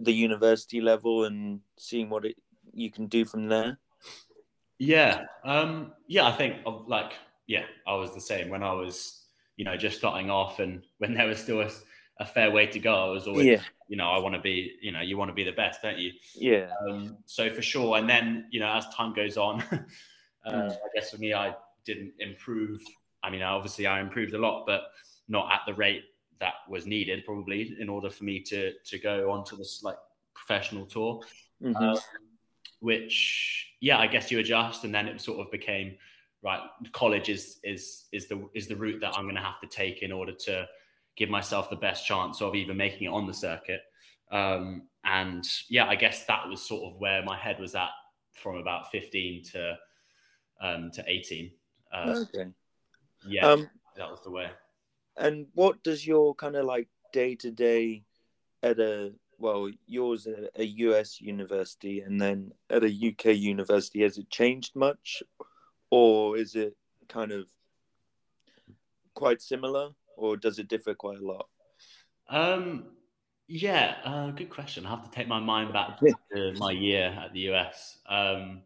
the 0.00 0.12
university 0.12 0.80
level 0.80 1.24
and 1.24 1.60
seeing 1.78 2.10
what 2.10 2.24
it 2.24 2.36
you 2.72 2.90
can 2.90 3.06
do 3.06 3.24
from 3.24 3.48
there? 3.48 3.78
Yeah, 4.78 5.24
um, 5.44 5.92
yeah, 6.08 6.26
I 6.26 6.32
think 6.32 6.56
like 6.86 7.12
yeah, 7.46 7.64
I 7.86 7.94
was 7.94 8.14
the 8.14 8.20
same 8.20 8.48
when 8.48 8.62
I 8.62 8.72
was 8.72 9.26
you 9.56 9.64
know 9.64 9.76
just 9.76 9.98
starting 9.98 10.30
off, 10.30 10.58
and 10.58 10.82
when 10.98 11.14
there 11.14 11.26
was 11.26 11.38
still 11.38 11.60
a, 11.60 11.70
a 12.22 12.26
fair 12.26 12.50
way 12.50 12.66
to 12.66 12.78
go, 12.78 12.94
I 12.94 13.10
was 13.10 13.26
always 13.26 13.46
yeah. 13.46 13.60
you 13.88 13.96
know 13.96 14.08
I 14.08 14.18
want 14.18 14.34
to 14.34 14.40
be 14.40 14.72
you 14.80 14.92
know 14.92 15.00
you 15.00 15.18
want 15.18 15.28
to 15.28 15.34
be 15.34 15.44
the 15.44 15.52
best, 15.52 15.82
don't 15.82 15.98
you? 15.98 16.12
Yeah. 16.34 16.70
Um, 16.88 17.18
so 17.26 17.50
for 17.50 17.62
sure, 17.62 17.98
and 17.98 18.08
then 18.08 18.46
you 18.50 18.60
know 18.60 18.72
as 18.72 18.86
time 18.94 19.12
goes 19.12 19.36
on, 19.36 19.62
uh, 20.46 20.50
mm. 20.50 20.72
I 20.72 20.88
guess 20.94 21.10
for 21.10 21.18
me 21.18 21.34
I 21.34 21.54
didn't 21.84 22.12
improve. 22.20 22.80
I 23.22 23.30
mean, 23.30 23.42
obviously 23.42 23.86
I 23.86 24.00
improved 24.00 24.34
a 24.34 24.38
lot, 24.38 24.64
but 24.66 24.82
not 25.28 25.52
at 25.52 25.60
the 25.66 25.74
rate 25.74 26.04
that 26.40 26.54
was 26.68 26.86
needed 26.86 27.24
probably 27.24 27.76
in 27.78 27.88
order 27.88 28.08
for 28.08 28.24
me 28.24 28.40
to 28.40 28.72
to 28.72 28.98
go 28.98 29.30
onto 29.30 29.56
this 29.56 29.82
like 29.82 29.98
professional 30.34 30.86
tour. 30.86 31.20
Mm-hmm. 31.62 31.76
Um, 31.76 31.98
which 32.80 33.68
yeah, 33.80 33.98
I 33.98 34.06
guess 34.06 34.30
you 34.30 34.38
adjust, 34.38 34.84
and 34.84 34.94
then 34.94 35.06
it 35.08 35.20
sort 35.20 35.40
of 35.40 35.50
became 35.50 35.96
right. 36.42 36.60
College 36.92 37.28
is 37.28 37.58
is 37.64 38.06
is 38.12 38.28
the 38.28 38.48
is 38.54 38.68
the 38.68 38.76
route 38.76 39.00
that 39.00 39.16
I'm 39.16 39.24
going 39.24 39.36
to 39.36 39.42
have 39.42 39.60
to 39.60 39.68
take 39.68 40.02
in 40.02 40.12
order 40.12 40.32
to 40.32 40.66
give 41.16 41.28
myself 41.28 41.70
the 41.70 41.76
best 41.76 42.06
chance 42.06 42.40
of 42.40 42.54
even 42.54 42.76
making 42.76 43.04
it 43.04 43.10
on 43.12 43.26
the 43.26 43.34
circuit. 43.34 43.80
Um, 44.30 44.82
and 45.04 45.46
yeah, 45.68 45.86
I 45.86 45.94
guess 45.94 46.24
that 46.26 46.48
was 46.48 46.62
sort 46.62 46.92
of 46.92 47.00
where 47.00 47.22
my 47.22 47.36
head 47.36 47.58
was 47.58 47.74
at 47.74 47.90
from 48.34 48.56
about 48.56 48.90
15 48.90 49.44
to 49.52 49.78
um, 50.60 50.90
to 50.92 51.04
18. 51.06 51.50
Uh, 51.92 52.24
okay. 52.34 52.50
Yeah, 53.26 53.46
um, 53.46 53.68
that 53.96 54.10
was 54.10 54.20
the 54.24 54.30
way. 54.30 54.50
And 55.16 55.46
what 55.54 55.82
does 55.82 56.06
your 56.06 56.34
kind 56.34 56.56
of 56.56 56.64
like 56.64 56.88
day 57.12 57.34
to 57.36 57.50
day 57.50 58.04
at 58.62 58.78
a 58.78 59.12
well, 59.38 59.68
yours 59.86 60.28
a, 60.28 60.48
a 60.54 60.64
US 60.64 61.20
university 61.20 62.00
and 62.00 62.20
then 62.20 62.52
at 62.70 62.84
a 62.84 62.86
UK 63.08 63.36
university, 63.36 64.02
has 64.02 64.16
it 64.16 64.30
changed 64.30 64.76
much, 64.76 65.22
or 65.90 66.36
is 66.36 66.54
it 66.54 66.76
kind 67.08 67.32
of 67.32 67.46
quite 69.14 69.42
similar, 69.42 69.90
or 70.16 70.36
does 70.36 70.58
it 70.58 70.68
differ 70.68 70.94
quite 70.94 71.18
a 71.18 71.26
lot? 71.26 71.48
Um, 72.28 72.86
yeah, 73.48 73.96
uh, 74.04 74.30
good 74.30 74.50
question. 74.50 74.86
I 74.86 74.90
have 74.90 75.04
to 75.04 75.10
take 75.10 75.28
my 75.28 75.40
mind 75.40 75.72
back 75.72 75.98
to 76.34 76.52
my 76.56 76.72
year 76.72 77.06
at 77.06 77.32
the 77.32 77.40
US. 77.52 77.98
Um, 78.08 78.62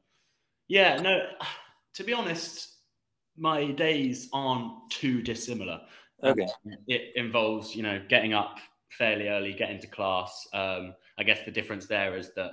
yeah, 0.68 1.00
no, 1.00 1.20
to 1.94 2.04
be 2.04 2.12
honest, 2.12 2.76
my 3.36 3.70
days 3.72 4.28
aren't 4.32 4.90
too 4.90 5.22
dissimilar. 5.22 5.80
Okay. 6.22 6.42
Um, 6.42 6.72
it 6.86 7.12
involves, 7.16 7.74
you 7.74 7.82
know, 7.82 8.00
getting 8.08 8.32
up 8.32 8.58
fairly 8.90 9.28
early, 9.28 9.52
get 9.52 9.70
into 9.70 9.86
class. 9.86 10.46
Um, 10.52 10.94
I 11.18 11.24
guess 11.24 11.44
the 11.44 11.50
difference 11.50 11.86
there 11.86 12.16
is 12.16 12.32
that 12.34 12.52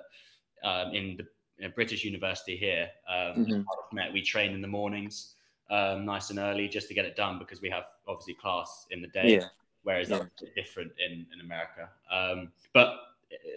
um, 0.63 0.93
in 0.93 1.17
the 1.17 1.25
in 1.59 1.71
British 1.71 2.03
University 2.03 2.57
here, 2.57 2.89
um, 3.07 3.45
mm-hmm. 3.45 4.13
we 4.13 4.21
train 4.21 4.53
in 4.53 4.61
the 4.61 4.67
mornings, 4.67 5.35
um, 5.73 6.05
nice 6.05 6.29
and 6.29 6.39
early, 6.39 6.67
just 6.67 6.87
to 6.89 6.93
get 6.93 7.05
it 7.05 7.15
done 7.15 7.39
because 7.39 7.61
we 7.61 7.69
have 7.69 7.85
obviously 8.07 8.35
class 8.35 8.85
in 8.91 9.01
the 9.01 9.07
day. 9.07 9.35
Yeah. 9.35 9.47
Whereas 9.81 10.09
yeah. 10.09 10.19
that's 10.19 10.43
different 10.55 10.91
in 11.05 11.25
in 11.33 11.41
America. 11.41 11.89
Um, 12.11 12.51
but 12.73 12.95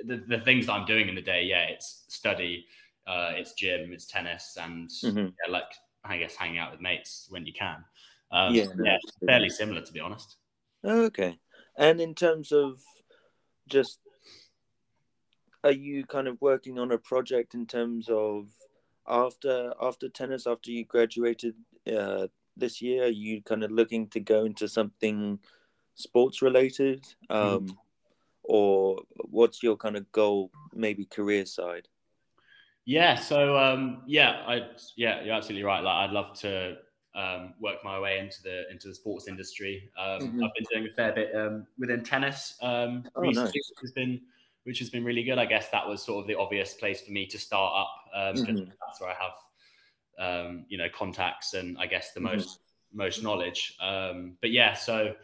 the, 0.05 0.17
the 0.17 0.41
things 0.41 0.67
that 0.67 0.73
I'm 0.73 0.87
doing 0.87 1.09
in 1.09 1.15
the 1.15 1.23
day, 1.23 1.43
yeah, 1.45 1.65
it's 1.65 2.05
study, 2.09 2.67
uh, 3.07 3.33
it's 3.35 3.53
gym, 3.53 3.93
it's 3.93 4.07
tennis, 4.07 4.57
and 4.61 4.89
mm-hmm. 4.89 5.19
yeah, 5.19 5.53
like 5.53 5.71
I 6.05 6.17
guess 6.17 6.35
hanging 6.35 6.59
out 6.59 6.73
with 6.73 6.81
mates 6.81 7.27
when 7.31 7.47
you 7.47 7.53
can. 7.53 7.85
Um, 8.33 8.55
yeah, 8.55 8.67
yeah, 8.83 8.97
fairly 9.25 9.51
similar 9.51 9.83
to 9.83 9.93
be 9.93 10.01
honest. 10.01 10.37
Okay. 10.85 11.39
And 11.79 12.01
in 12.01 12.15
terms 12.15 12.53
of 12.53 12.81
just, 13.69 13.99
are 15.63 15.73
you 15.73 16.07
kind 16.07 16.27
of 16.27 16.41
working 16.41 16.79
on 16.79 16.91
a 16.91 16.99
project 16.99 17.55
in 17.55 17.67
terms 17.67 18.09
of 18.09 18.49
after 19.07 19.73
after 19.81 20.09
tennis 20.09 20.47
after 20.47 20.71
you 20.71 20.85
graduated 20.85 21.55
uh, 21.87 22.27
this 22.57 22.81
year? 22.81 23.05
Are 23.05 23.09
you 23.09 23.43
kind 23.43 23.63
of 23.63 23.71
looking 23.71 24.09
to 24.09 24.21
go 24.21 24.45
into 24.45 24.69
something 24.69 25.39
sports 25.95 26.43
related, 26.43 27.05
um, 27.31 27.67
mm. 27.67 27.77
or 28.45 28.99
what's 29.31 29.63
your 29.63 29.77
kind 29.77 29.97
of 29.97 30.11
goal, 30.13 30.51
maybe 30.75 31.05
career 31.07 31.47
side? 31.47 31.89
Yeah, 32.85 33.17
so 33.17 33.57
um, 33.59 34.03
yeah, 34.07 34.43
I 34.47 34.69
yeah, 34.97 35.23
you're 35.25 35.35
absolutely 35.35 35.65
right. 35.65 35.83
Like, 35.83 36.09
I'd 36.09 36.13
love 36.13 36.39
to 36.41 36.77
um, 37.17 37.55
work 37.61 37.79
my 37.83 37.99
way 37.99 38.19
into 38.19 38.43
the 38.43 38.71
into 38.71 38.89
the 38.89 38.95
sports 38.95 39.27
industry. 39.27 39.91
Um, 39.99 40.21
mm-hmm. 40.21 40.45
I've 40.45 40.55
been 40.55 40.67
doing 40.73 40.89
a 40.91 40.95
fair 40.95 41.13
bit 41.13 41.35
um, 41.35 41.67
within 41.79 42.05
tennis 42.05 42.57
um, 42.63 43.05
oh, 43.17 43.23
recently, 43.23 43.45
nice. 43.45 43.55
which 43.55 43.83
has 43.83 43.93
been 43.93 44.21
which 44.65 44.79
has 44.79 44.91
been 44.91 45.05
really 45.05 45.25
good. 45.25 45.39
I 45.39 45.47
guess 45.47 45.69
that 45.71 45.87
was 45.87 46.03
sort 46.03 46.23
of 46.23 46.29
the 46.29 46.37
obvious 46.37 46.75
place 46.75 47.01
for 47.01 47.13
me 47.13 47.27
to 47.27 47.39
start 47.39 47.73
up. 47.77 47.91
Um, 48.15 48.45
mm-hmm. 48.45 48.71
That's 48.87 49.01
where 49.01 49.11
I 49.11 49.15
have 49.15 49.33
um, 50.19 50.65
you 50.69 50.79
know 50.79 50.89
contacts 50.95 51.55
and 51.55 51.77
I 51.79 51.87
guess 51.87 52.13
the 52.13 52.21
mm-hmm. 52.21 52.37
most 52.37 52.61
most 52.93 53.23
knowledge. 53.23 53.77
but 53.79 54.51
yeah, 54.51 54.75
so 54.75 55.15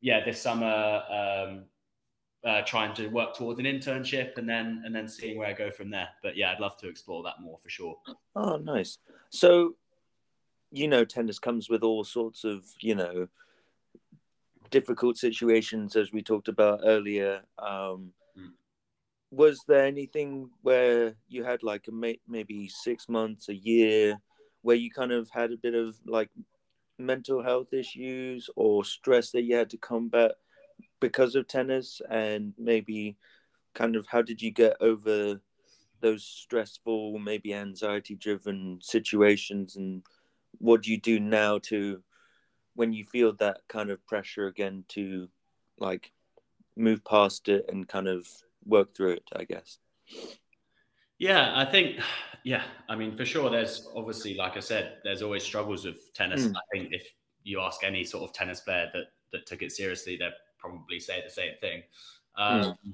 yeah, 0.00 0.24
this 0.24 0.40
summer 0.40 1.64
uh, 2.46 2.62
trying 2.62 2.94
to 2.94 3.08
work 3.08 3.34
towards 3.34 3.58
an 3.58 3.66
internship 3.66 4.38
and 4.38 4.48
then 4.48 4.82
and 4.84 4.94
then 4.94 5.08
seeing 5.08 5.36
where 5.36 5.48
I 5.48 5.52
go 5.52 5.70
from 5.70 5.90
there. 5.90 6.08
But 6.22 6.36
yeah, 6.36 6.52
I'd 6.52 6.60
love 6.60 6.76
to 6.78 6.88
explore 6.88 7.22
that 7.24 7.40
more 7.40 7.58
for 7.58 7.68
sure. 7.68 7.96
Oh, 8.36 8.56
nice. 8.56 8.98
So, 9.30 9.74
you 10.70 10.86
know, 10.86 11.04
tennis 11.04 11.40
comes 11.40 11.68
with 11.68 11.82
all 11.82 12.04
sorts 12.04 12.44
of 12.44 12.64
you 12.80 12.94
know 12.94 13.26
difficult 14.70 15.18
situations, 15.18 15.96
as 15.96 16.12
we 16.12 16.22
talked 16.22 16.48
about 16.48 16.80
earlier. 16.84 17.42
Um. 17.58 18.12
Was 19.30 19.64
there 19.66 19.84
anything 19.84 20.50
where 20.62 21.16
you 21.28 21.44
had 21.44 21.62
like 21.62 21.88
a 21.88 21.92
may- 21.92 22.20
maybe 22.28 22.68
six 22.68 23.08
months, 23.08 23.48
a 23.48 23.54
year, 23.54 24.18
where 24.62 24.76
you 24.76 24.90
kind 24.90 25.12
of 25.12 25.28
had 25.30 25.52
a 25.52 25.56
bit 25.56 25.74
of 25.74 25.96
like 26.06 26.30
mental 26.98 27.42
health 27.42 27.72
issues 27.72 28.48
or 28.56 28.84
stress 28.84 29.30
that 29.32 29.42
you 29.42 29.56
had 29.56 29.70
to 29.70 29.76
combat 29.78 30.32
because 31.00 31.34
of 31.34 31.48
tennis? 31.48 32.00
And 32.08 32.54
maybe 32.56 33.16
kind 33.74 33.96
of 33.96 34.06
how 34.06 34.22
did 34.22 34.40
you 34.40 34.50
get 34.52 34.76
over 34.80 35.40
those 36.00 36.24
stressful 36.24 37.18
maybe 37.18 37.52
anxiety 37.52 38.14
driven 38.14 38.78
situations? 38.80 39.76
And 39.76 40.02
what 40.58 40.82
do 40.82 40.90
you 40.90 41.00
do 41.00 41.18
now 41.20 41.58
to 41.64 42.02
when 42.74 42.92
you 42.92 43.04
feel 43.04 43.32
that 43.34 43.60
kind 43.68 43.90
of 43.90 44.06
pressure 44.06 44.46
again 44.46 44.84
to 44.88 45.28
like 45.78 46.12
move 46.76 47.04
past 47.04 47.48
it 47.48 47.64
and 47.68 47.88
kind 47.88 48.06
of 48.06 48.28
work 48.66 48.94
through 48.94 49.12
it 49.12 49.24
i 49.34 49.44
guess 49.44 49.78
yeah 51.18 51.52
i 51.54 51.64
think 51.64 52.00
yeah 52.44 52.62
i 52.88 52.96
mean 52.96 53.16
for 53.16 53.24
sure 53.24 53.50
there's 53.50 53.88
obviously 53.94 54.34
like 54.34 54.56
i 54.56 54.60
said 54.60 54.96
there's 55.04 55.22
always 55.22 55.42
struggles 55.42 55.84
with 55.84 56.12
tennis 56.14 56.46
mm. 56.46 56.54
i 56.54 56.60
think 56.72 56.88
if 56.92 57.12
you 57.44 57.60
ask 57.60 57.84
any 57.84 58.04
sort 58.04 58.24
of 58.24 58.32
tennis 58.34 58.60
player 58.60 58.90
that 58.92 59.04
that 59.32 59.46
took 59.46 59.62
it 59.62 59.72
seriously 59.72 60.16
they'd 60.16 60.32
probably 60.58 60.98
say 60.98 61.22
the 61.22 61.30
same 61.30 61.54
thing 61.60 61.82
um, 62.36 62.60
mm. 62.60 62.92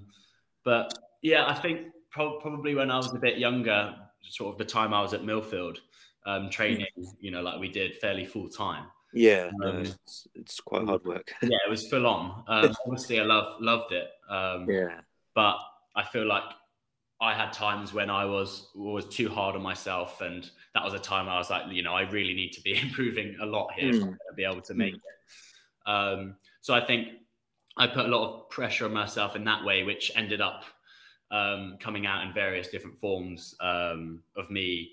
but 0.64 0.92
yeah 1.22 1.46
i 1.46 1.54
think 1.54 1.88
pro- 2.10 2.38
probably 2.38 2.74
when 2.74 2.90
i 2.90 2.96
was 2.96 3.12
a 3.12 3.18
bit 3.18 3.38
younger 3.38 3.94
sort 4.28 4.52
of 4.52 4.58
the 4.58 4.64
time 4.64 4.94
i 4.94 5.00
was 5.00 5.14
at 5.14 5.22
millfield 5.22 5.78
um, 6.24 6.48
training 6.50 6.86
mm. 6.98 7.06
you 7.20 7.30
know 7.30 7.42
like 7.42 7.58
we 7.58 7.68
did 7.68 7.96
fairly 7.96 8.24
full 8.24 8.48
time 8.48 8.84
yeah, 9.12 9.50
um, 9.62 9.74
no, 9.74 9.78
it's, 9.80 10.26
it's 10.34 10.60
quite 10.60 10.86
hard 10.86 11.04
work. 11.04 11.32
yeah, 11.42 11.58
it 11.66 11.70
was 11.70 11.86
full 11.88 12.06
on. 12.06 12.44
Um, 12.48 12.74
obviously, 12.86 13.20
I 13.20 13.24
love 13.24 13.60
loved 13.60 13.92
it. 13.92 14.08
Um, 14.28 14.66
yeah, 14.68 15.00
but 15.34 15.56
I 15.96 16.04
feel 16.04 16.26
like 16.26 16.44
I 17.20 17.34
had 17.34 17.52
times 17.52 17.92
when 17.92 18.10
I 18.10 18.24
was 18.24 18.68
was 18.74 19.08
too 19.08 19.28
hard 19.28 19.54
on 19.54 19.62
myself, 19.62 20.20
and 20.20 20.48
that 20.74 20.84
was 20.84 20.94
a 20.94 20.98
time 20.98 21.28
I 21.28 21.38
was 21.38 21.50
like, 21.50 21.64
you 21.70 21.82
know, 21.82 21.94
I 21.94 22.02
really 22.02 22.34
need 22.34 22.52
to 22.52 22.60
be 22.60 22.78
improving 22.82 23.36
a 23.40 23.46
lot 23.46 23.72
here 23.74 23.92
mm. 23.92 24.10
to 24.12 24.34
be 24.36 24.44
able 24.44 24.62
to 24.62 24.74
make 24.74 24.94
mm. 24.94 24.98
it. 24.98 25.90
Um, 25.90 26.36
so 26.60 26.74
I 26.74 26.84
think 26.84 27.08
I 27.76 27.86
put 27.86 28.06
a 28.06 28.08
lot 28.08 28.28
of 28.28 28.50
pressure 28.50 28.84
on 28.84 28.92
myself 28.92 29.36
in 29.36 29.44
that 29.44 29.64
way, 29.64 29.82
which 29.82 30.12
ended 30.14 30.40
up 30.40 30.64
um, 31.30 31.76
coming 31.80 32.06
out 32.06 32.26
in 32.26 32.32
various 32.32 32.68
different 32.68 32.98
forms 32.98 33.54
um, 33.60 34.22
of 34.36 34.50
me 34.50 34.92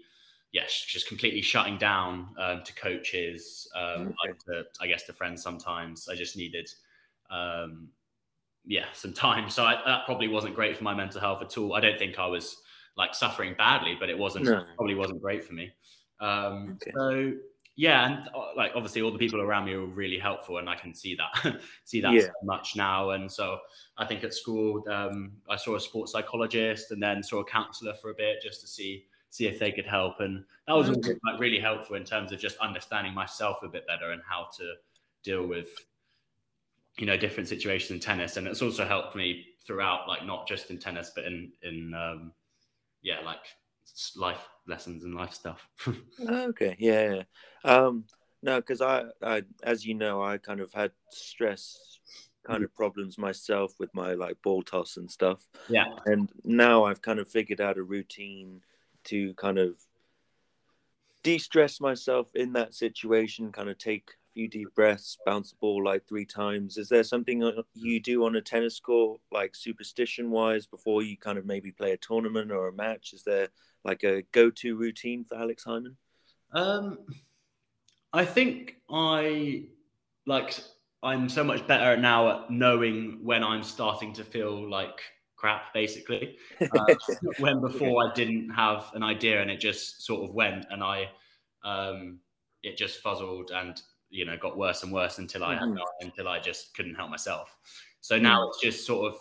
yes, 0.51 0.85
just 0.87 1.07
completely 1.07 1.41
shutting 1.41 1.77
down 1.77 2.29
um, 2.39 2.63
to 2.63 2.73
coaches, 2.73 3.67
um, 3.75 4.13
okay. 4.25 4.37
to, 4.47 4.63
I 4.81 4.87
guess 4.87 5.03
to 5.03 5.13
friends. 5.13 5.43
Sometimes 5.43 6.07
I 6.09 6.15
just 6.15 6.35
needed, 6.35 6.69
um, 7.29 7.89
yeah, 8.65 8.85
some 8.93 9.13
time. 9.13 9.49
So 9.49 9.63
I, 9.63 9.81
that 9.85 10.05
probably 10.05 10.27
wasn't 10.27 10.55
great 10.55 10.77
for 10.77 10.83
my 10.83 10.93
mental 10.93 11.21
health 11.21 11.41
at 11.41 11.57
all. 11.57 11.73
I 11.73 11.79
don't 11.79 11.97
think 11.97 12.19
I 12.19 12.27
was 12.27 12.57
like 12.97 13.15
suffering 13.15 13.55
badly, 13.57 13.95
but 13.99 14.09
it 14.09 14.17
wasn't 14.17 14.45
no. 14.45 14.63
probably 14.75 14.95
wasn't 14.95 15.21
great 15.21 15.45
for 15.45 15.53
me. 15.53 15.71
Um, 16.19 16.77
okay. 16.81 16.91
So 16.95 17.33
yeah, 17.75 18.05
and 18.05 18.27
uh, 18.35 18.47
like 18.57 18.73
obviously 18.75 19.01
all 19.01 19.11
the 19.11 19.17
people 19.17 19.39
around 19.39 19.65
me 19.65 19.75
were 19.75 19.85
really 19.85 20.19
helpful, 20.19 20.57
and 20.57 20.69
I 20.69 20.75
can 20.75 20.93
see 20.93 21.15
that 21.15 21.61
see 21.85 22.01
that 22.01 22.13
yeah. 22.13 22.23
so 22.23 22.31
much 22.43 22.75
now. 22.75 23.11
And 23.11 23.31
so 23.31 23.57
I 23.97 24.05
think 24.05 24.23
at 24.23 24.33
school 24.33 24.83
um, 24.91 25.31
I 25.49 25.55
saw 25.55 25.75
a 25.75 25.79
sports 25.79 26.11
psychologist, 26.11 26.91
and 26.91 27.01
then 27.01 27.23
saw 27.23 27.39
a 27.39 27.45
counselor 27.45 27.93
for 27.93 28.11
a 28.11 28.15
bit 28.15 28.41
just 28.43 28.61
to 28.61 28.67
see 28.67 29.05
see 29.29 29.47
if 29.47 29.59
they 29.59 29.71
could 29.71 29.85
help. 29.85 30.19
And 30.19 30.43
that 30.67 30.75
was 30.75 30.89
like 30.89 31.39
really 31.39 31.59
helpful 31.59 31.95
in 31.95 32.03
terms 32.03 32.33
of 32.33 32.39
just 32.39 32.57
understanding 32.57 33.13
myself 33.13 33.59
a 33.63 33.69
bit 33.69 33.87
better 33.87 34.11
and 34.11 34.21
how 34.27 34.47
to 34.57 34.73
deal 35.23 35.47
with 35.47 35.69
you 36.99 37.05
know 37.05 37.17
different 37.17 37.49
situations 37.49 37.91
in 37.91 37.99
tennis. 37.99 38.37
And 38.37 38.47
it's 38.47 38.61
also 38.61 38.85
helped 38.85 39.15
me 39.15 39.45
throughout, 39.65 40.07
like 40.07 40.25
not 40.25 40.47
just 40.47 40.69
in 40.69 40.77
tennis, 40.77 41.11
but 41.15 41.25
in 41.25 41.51
in 41.63 41.93
um, 41.93 42.33
yeah, 43.01 43.19
like 43.25 43.39
life 44.15 44.47
lessons 44.67 45.03
and 45.03 45.15
life 45.15 45.33
stuff. 45.33 45.67
okay, 46.29 46.75
yeah. 46.79 47.23
Um, 47.63 48.05
no, 48.41 48.57
because 48.57 48.81
I, 48.81 49.05
I, 49.21 49.43
as 49.63 49.85
you 49.85 49.95
know, 49.95 50.21
I 50.21 50.37
kind 50.37 50.61
of 50.61 50.71
had 50.71 50.91
stress 51.09 51.99
kind 52.47 52.63
of 52.63 52.73
problems 52.73 53.17
myself 53.17 53.73
with 53.79 53.93
my 53.93 54.13
like 54.13 54.41
ball 54.41 54.63
toss 54.63 54.97
and 54.97 55.11
stuff. 55.11 55.45
Yeah. 55.67 55.87
And 56.05 56.29
now 56.43 56.85
I've 56.85 57.01
kind 57.01 57.19
of 57.19 57.27
figured 57.27 57.59
out 57.59 57.77
a 57.77 57.83
routine 57.83 58.61
to 59.05 59.33
kind 59.35 59.57
of 59.57 59.75
de-stress 61.21 61.81
myself 61.81 62.33
in 62.33 62.53
that 62.53 62.73
situation 62.73 63.51
kind 63.51 63.69
of 63.69 63.77
take 63.77 64.11
few 64.39 64.47
deep 64.47 64.73
breaths 64.73 65.17
bounce 65.25 65.51
the 65.51 65.57
ball 65.59 65.83
like 65.83 66.07
three 66.07 66.25
times. 66.25 66.77
Is 66.77 66.87
there 66.87 67.03
something 67.03 67.43
you 67.73 67.99
do 67.99 68.23
on 68.23 68.37
a 68.37 68.41
tennis 68.41 68.79
court 68.79 69.19
like 69.33 69.53
superstition 69.53 70.31
wise 70.31 70.65
before 70.65 71.03
you 71.03 71.17
kind 71.17 71.37
of 71.37 71.45
maybe 71.45 71.73
play 71.73 71.91
a 71.91 71.97
tournament 71.97 72.49
or 72.49 72.69
a 72.69 72.73
match? 72.73 73.11
Is 73.11 73.23
there 73.23 73.49
like 73.83 74.03
a 74.05 74.21
go-to 74.31 74.77
routine 74.77 75.25
for 75.25 75.35
alex 75.35 75.65
hyman? 75.65 75.97
Um 76.53 76.99
i 78.13 78.25
think 78.25 78.77
i 78.89 79.65
like 80.25 80.59
i'm 81.03 81.29
so 81.29 81.43
much 81.43 81.67
better 81.67 81.95
now 81.95 82.29
at 82.29 82.49
knowing 82.49 83.19
when 83.21 83.43
i'm 83.43 83.61
starting 83.61 84.13
to 84.13 84.23
feel 84.23 84.69
like 84.69 85.01
crap 85.35 85.73
basically. 85.73 86.37
Uh, 86.61 86.95
when 87.39 87.61
before 87.61 88.05
i 88.05 88.13
didn't 88.13 88.49
have 88.49 88.91
an 88.93 89.03
idea 89.03 89.41
and 89.41 89.51
it 89.51 89.59
just 89.59 90.01
sort 90.01 90.27
of 90.27 90.33
went 90.33 90.65
and 90.71 90.83
i 90.83 91.07
um 91.63 92.19
it 92.63 92.77
just 92.77 93.01
fuzzled 93.01 93.51
and 93.51 93.81
you 94.09 94.25
know 94.25 94.37
got 94.37 94.57
worse 94.57 94.83
and 94.83 94.91
worse 94.91 95.17
until 95.19 95.43
i 95.43 95.55
mm-hmm. 95.55 95.77
until 96.01 96.27
i 96.27 96.39
just 96.39 96.73
couldn't 96.73 96.95
help 96.95 97.09
myself 97.09 97.55
so 98.01 98.17
now 98.17 98.39
mm-hmm. 98.39 98.49
it's 98.49 98.61
just 98.61 98.85
sort 98.85 99.11
of 99.11 99.19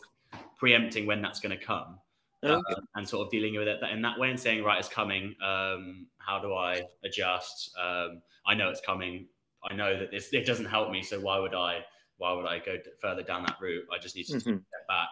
preempting 0.57 1.07
when 1.07 1.23
that's 1.23 1.41
going 1.41 1.57
to 1.57 1.65
come 1.65 1.99
okay. 2.45 2.55
um, 2.55 2.87
and 2.95 3.09
sort 3.09 3.27
of 3.27 3.31
dealing 3.31 3.57
with 3.57 3.69
it 3.69 3.81
in 3.93 4.03
that 4.03 4.19
way 4.19 4.31
and 4.31 4.39
saying 4.39 4.63
right 4.63 4.79
it's 4.79 4.89
coming 4.89 5.35
um 5.45 6.07
how 6.19 6.39
do 6.39 6.55
i 6.55 6.83
adjust 7.05 7.71
um 7.81 8.21
i 8.47 8.55
know 8.55 8.69
it's 8.69 8.81
coming 8.81 9.27
i 9.71 9.75
know 9.75 9.99
that 9.99 10.11
this 10.11 10.33
it 10.33 10.47
doesn't 10.47 10.67
help 10.67 10.91
me 10.91 11.03
so 11.03 11.19
why 11.21 11.39
would 11.39 11.55
i 11.55 11.81
why 12.17 12.33
would 12.33 12.47
i 12.47 12.59
go 12.59 12.77
further 13.01 13.23
down 13.23 13.43
that 13.43 13.57
route 13.61 13.85
i 13.93 13.99
just 13.99 14.17
need 14.17 14.25
to 14.25 14.35
mm-hmm. 14.35 14.41
step 14.41 14.87
back 14.89 15.09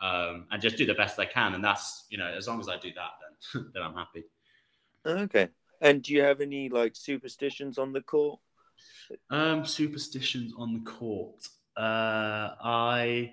um, 0.00 0.46
and 0.50 0.60
just 0.60 0.76
do 0.76 0.86
the 0.86 0.94
best 0.94 1.18
I 1.18 1.26
can. 1.26 1.54
And 1.54 1.64
that's 1.64 2.04
you 2.10 2.18
know, 2.18 2.26
as 2.26 2.48
long 2.48 2.60
as 2.60 2.68
I 2.68 2.78
do 2.78 2.90
that, 2.94 3.10
then 3.52 3.70
then 3.74 3.82
I'm 3.82 3.94
happy. 3.94 4.24
Okay. 5.04 5.48
And 5.80 6.02
do 6.02 6.14
you 6.14 6.22
have 6.22 6.40
any 6.40 6.68
like 6.68 6.96
superstitions 6.96 7.78
on 7.78 7.92
the 7.92 8.00
court? 8.00 8.40
Um, 9.30 9.64
superstitions 9.64 10.52
on 10.56 10.74
the 10.74 10.90
court. 10.90 11.46
Uh, 11.76 12.54
I 12.62 13.32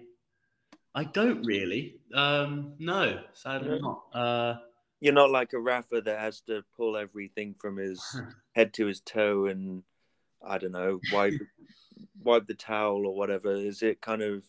I 0.96 1.04
don't 1.06 1.44
really. 1.44 1.96
Um, 2.14 2.74
no, 2.80 3.22
sadly 3.34 3.80
no. 3.80 4.04
not. 4.14 4.22
Uh, 4.22 4.58
You're 5.00 5.14
not 5.14 5.32
like 5.32 5.54
a 5.54 5.60
Rafa 5.60 6.02
that 6.02 6.20
has 6.20 6.42
to 6.42 6.64
pull 6.78 6.98
everything 6.98 7.56
from 7.60 7.78
his 7.78 8.02
head 8.56 8.74
to 8.76 8.86
his 8.86 9.02
toe 9.02 9.48
and 9.48 9.84
I 10.46 10.58
don't 10.58 10.72
know 10.72 11.00
wipe 11.12 11.34
wipe 12.24 12.48
the 12.48 12.54
towel 12.54 13.08
or 13.08 13.16
whatever. 13.16 13.54
Is 13.54 13.82
it 13.82 14.02
kind 14.02 14.22
of 14.22 14.44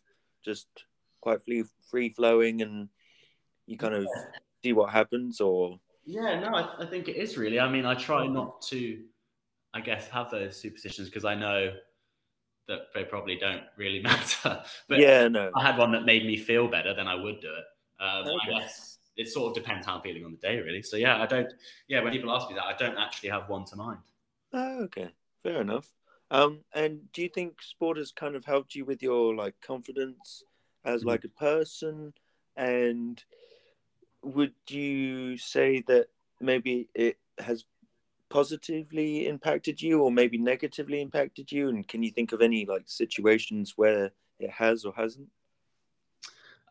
just 0.45 0.67
quite 1.21 1.43
free 1.45 1.65
free 1.91 2.11
flowing 2.11 2.61
and 2.61 2.89
you 3.67 3.79
kind 3.79 3.95
of 3.95 4.07
see 4.63 4.73
what 4.75 4.91
happens 4.91 5.41
or 5.41 5.81
yeah 6.05 6.39
no 6.39 6.49
I, 6.49 6.83
I, 6.83 6.87
think 6.87 7.09
it 7.09 7.17
is 7.17 7.39
really 7.39 7.59
i 7.59 7.69
mean 7.69 7.87
i 7.87 7.95
try 7.95 8.27
not 8.27 8.61
to 8.63 9.01
i 9.75 9.81
guess 9.81 10.09
have 10.09 10.31
those 10.31 10.57
superstitions 10.57 11.09
because 11.09 11.25
i 11.25 11.35
know 11.35 11.73
that 12.67 12.87
they 12.95 13.05
probably 13.05 13.37
don't 13.37 13.61
really 13.77 14.01
matter. 14.11 14.63
But 14.89 14.99
yeah 14.99 15.29
no. 15.29 15.51
I 15.55 15.63
had 15.63 15.77
one 15.77 15.93
that 15.93 16.07
made 16.07 16.25
me 16.25 16.37
feel 16.37 16.67
better 16.69 16.95
then 16.95 17.07
i 17.07 17.15
would 17.15 17.41
do 17.41 17.49
it. 17.49 18.03
Um, 18.03 18.27
okay. 18.27 18.57
i 18.57 18.61
guess 18.61 18.99
it 19.17 19.29
sort 19.29 19.51
of 19.51 19.63
depends 19.63 19.87
how 19.87 19.97
i'm 19.97 20.01
feeling 20.01 20.25
on 20.25 20.33
the 20.33 20.39
day 20.39 20.59
really. 20.61 20.83
So 20.83 20.97
yeah 20.97 21.23
i 21.23 21.27
don't 21.27 21.53
yeah 21.89 22.03
when 22.03 22.13
people 22.13 22.35
ask 22.35 22.49
me 22.49 22.55
that 22.55 22.65
i 22.65 22.75
don't 22.75 22.97
actually 22.97 23.31
have 23.31 23.49
one 23.49 23.65
to 23.67 23.77
mind. 23.77 24.01
Oh, 24.55 24.85
okay. 24.85 25.11
Fair 25.43 25.61
enough. 25.61 25.91
Um, 26.31 26.61
and 26.73 27.13
do 27.13 27.23
you 27.23 27.29
think 27.29 27.61
sport 27.61 27.99
has 27.99 28.13
kind 28.13 28.35
of 28.35 28.45
helped 28.45 28.75
you 28.75 28.85
with 28.85 29.03
your 29.03 29.35
like 29.35 29.55
confidence 29.61 30.43
as 30.85 31.01
mm-hmm. 31.01 31.09
like 31.11 31.25
a 31.25 31.29
person? 31.29 32.15
And 32.57 33.23
would 34.23 34.55
you 34.69 35.37
say 35.37 35.83
that 35.89 36.07
maybe 36.41 36.89
it 36.95 37.19
has 37.39 37.65
positively 38.35 39.29
impacted 39.29 39.81
you 39.81 40.03
or 40.03 40.11
maybe 40.11 40.37
negatively 40.39 41.01
impacted 41.01 41.53
you 41.53 41.69
and 41.69 41.87
can 41.87 42.03
you 42.03 42.11
think 42.11 42.33
of 42.33 42.43
any 42.43 42.67
like 42.67 42.83
situations 42.87 43.75
where 43.77 44.11
it 44.41 44.51
has 44.51 44.85
or 44.85 44.93
hasn't 44.97 45.29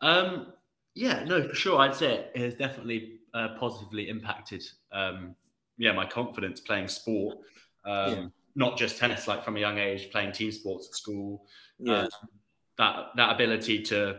um 0.02 0.52
yeah 0.94 1.24
no 1.24 1.48
for 1.48 1.54
sure 1.54 1.78
i'd 1.80 1.94
say 1.94 2.26
it 2.34 2.40
has 2.40 2.54
definitely 2.54 3.14
uh, 3.32 3.48
positively 3.58 4.08
impacted 4.10 4.62
um 4.92 5.34
yeah 5.78 5.92
my 5.92 6.04
confidence 6.04 6.60
playing 6.60 6.86
sport 6.86 7.38
um 7.86 8.14
yeah. 8.14 8.26
not 8.54 8.76
just 8.76 8.98
tennis 8.98 9.26
like 9.26 9.42
from 9.42 9.56
a 9.56 9.60
young 9.60 9.78
age 9.78 10.10
playing 10.12 10.32
team 10.32 10.52
sports 10.52 10.88
at 10.88 10.94
school 10.94 11.46
yeah 11.78 12.02
um, 12.02 12.08
that 12.76 13.06
that 13.16 13.34
ability 13.34 13.82
to 13.82 14.18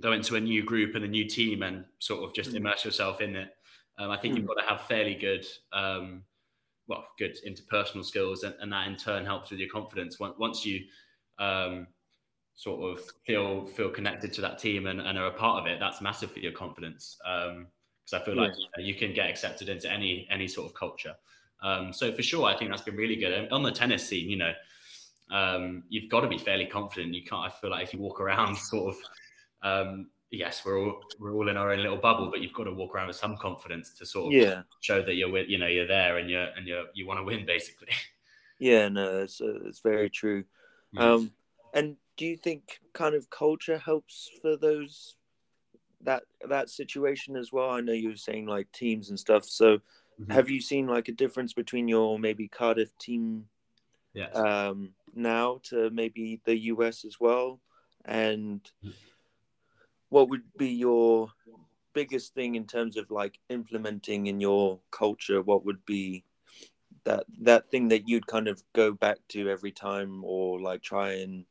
go 0.00 0.12
into 0.12 0.36
a 0.36 0.40
new 0.40 0.62
group 0.64 0.94
and 0.94 1.04
a 1.04 1.08
new 1.08 1.26
team 1.26 1.62
and 1.62 1.84
sort 1.98 2.24
of 2.24 2.34
just 2.34 2.50
mm. 2.50 2.56
immerse 2.56 2.84
yourself 2.84 3.20
in 3.20 3.36
it. 3.36 3.50
Um, 3.98 4.10
I 4.10 4.16
think 4.16 4.34
mm. 4.34 4.38
you've 4.38 4.46
got 4.46 4.54
to 4.54 4.66
have 4.66 4.80
fairly 4.82 5.14
good, 5.14 5.44
um, 5.72 6.22
well, 6.90 7.06
good 7.18 7.38
interpersonal 7.46 8.04
skills, 8.04 8.42
and, 8.42 8.54
and, 8.60 8.72
that 8.72 8.88
in 8.88 8.96
turn 8.96 9.24
helps 9.24 9.50
with 9.50 9.60
your 9.60 9.70
confidence. 9.70 10.18
Once 10.18 10.66
you 10.66 10.80
um, 11.38 11.86
sort 12.56 12.90
of 12.90 13.04
feel 13.24 13.64
feel 13.64 13.90
connected 13.90 14.32
to 14.34 14.40
that 14.40 14.58
team 14.58 14.88
and, 14.88 15.00
and, 15.00 15.16
are 15.16 15.28
a 15.28 15.32
part 15.32 15.62
of 15.62 15.66
it, 15.68 15.78
that's 15.78 16.02
massive 16.02 16.32
for 16.32 16.40
your 16.40 16.50
confidence. 16.50 17.16
Because 17.22 18.12
um, 18.12 18.20
I 18.20 18.24
feel 18.24 18.36
like 18.36 18.52
you, 18.58 18.66
know, 18.76 18.84
you, 18.84 18.94
can 18.96 19.14
get 19.14 19.30
accepted 19.30 19.68
into 19.68 19.90
any 19.90 20.26
any 20.32 20.48
sort 20.48 20.66
of 20.66 20.74
culture. 20.74 21.14
Um, 21.62 21.92
so 21.92 22.12
for 22.12 22.22
sure, 22.22 22.46
I 22.46 22.56
think 22.56 22.70
that's 22.70 22.82
been 22.82 22.96
really 22.96 23.16
good. 23.16 23.32
And 23.32 23.50
on 23.52 23.62
the 23.62 23.70
tennis 23.70 24.06
scene, 24.06 24.28
you 24.28 24.36
know, 24.36 24.52
um, 25.30 25.84
you've 25.88 26.10
got 26.10 26.22
to 26.22 26.28
be 26.28 26.38
fairly 26.38 26.66
confident. 26.66 27.14
You 27.14 27.22
can't. 27.22 27.52
I 27.52 27.54
feel 27.60 27.70
like 27.70 27.84
if 27.84 27.94
you 27.94 28.00
walk 28.00 28.20
around 28.20 28.56
sort 28.58 28.96
of 28.96 29.00
um, 29.62 30.08
yes, 30.30 30.62
we're 30.64 30.78
all 30.78 31.00
we're 31.18 31.34
all 31.34 31.48
in 31.48 31.56
our 31.56 31.72
own 31.72 31.80
little 31.80 31.96
bubble, 31.96 32.30
but 32.30 32.40
you've 32.40 32.52
got 32.52 32.64
to 32.64 32.72
walk 32.72 32.94
around 32.94 33.08
with 33.08 33.16
some 33.16 33.36
confidence 33.36 33.92
to 33.94 34.06
sort 34.06 34.26
of 34.26 34.40
yeah. 34.40 34.62
show 34.80 35.02
that 35.02 35.14
you're 35.14 35.36
you 35.38 35.58
know 35.58 35.66
you're 35.66 35.86
there 35.86 36.18
and 36.18 36.30
you're 36.30 36.48
and 36.56 36.66
you're 36.66 36.84
you 36.94 37.06
want 37.06 37.18
to 37.18 37.24
win 37.24 37.44
basically. 37.46 37.88
Yeah, 38.62 38.90
no, 38.90 39.22
it's 39.22 39.40
uh, 39.40 39.58
it's 39.64 39.80
very 39.80 40.10
true. 40.10 40.44
Yes. 40.92 41.02
Um, 41.02 41.32
and 41.72 41.96
do 42.18 42.26
you 42.26 42.36
think 42.36 42.78
kind 42.92 43.14
of 43.14 43.30
culture 43.30 43.78
helps 43.78 44.28
for 44.42 44.58
those 44.58 45.16
that 46.02 46.24
that 46.46 46.68
situation 46.68 47.36
as 47.36 47.50
well? 47.54 47.70
I 47.70 47.80
know 47.80 47.94
you 47.94 48.10
were 48.10 48.16
saying 48.16 48.44
like 48.44 48.70
teams 48.72 49.08
and 49.08 49.18
stuff. 49.18 49.46
So, 49.46 49.78
mm-hmm. 49.78 50.30
have 50.30 50.50
you 50.50 50.60
seen 50.60 50.86
like 50.86 51.08
a 51.08 51.12
difference 51.12 51.54
between 51.54 51.88
your 51.88 52.18
maybe 52.18 52.48
Cardiff 52.48 52.90
team, 52.98 53.46
yes. 54.12 54.36
um, 54.36 54.90
now 55.14 55.62
to 55.70 55.88
maybe 55.88 56.42
the 56.44 56.58
US 56.64 57.06
as 57.06 57.18
well, 57.18 57.60
and 58.04 58.60
mm-hmm 58.84 58.90
what 60.10 60.28
would 60.28 60.42
be 60.58 60.68
your 60.68 61.32
biggest 61.94 62.34
thing 62.34 62.54
in 62.54 62.66
terms 62.66 62.96
of 62.96 63.10
like 63.10 63.38
implementing 63.48 64.26
in 64.26 64.40
your 64.40 64.78
culture 64.90 65.42
what 65.42 65.64
would 65.64 65.84
be 65.86 66.22
that 67.04 67.24
that 67.40 67.70
thing 67.70 67.88
that 67.88 68.08
you'd 68.08 68.26
kind 68.26 68.46
of 68.46 68.62
go 68.74 68.92
back 68.92 69.18
to 69.28 69.48
every 69.48 69.72
time 69.72 70.22
or 70.24 70.60
like 70.60 70.82
try 70.82 71.12
and 71.14 71.44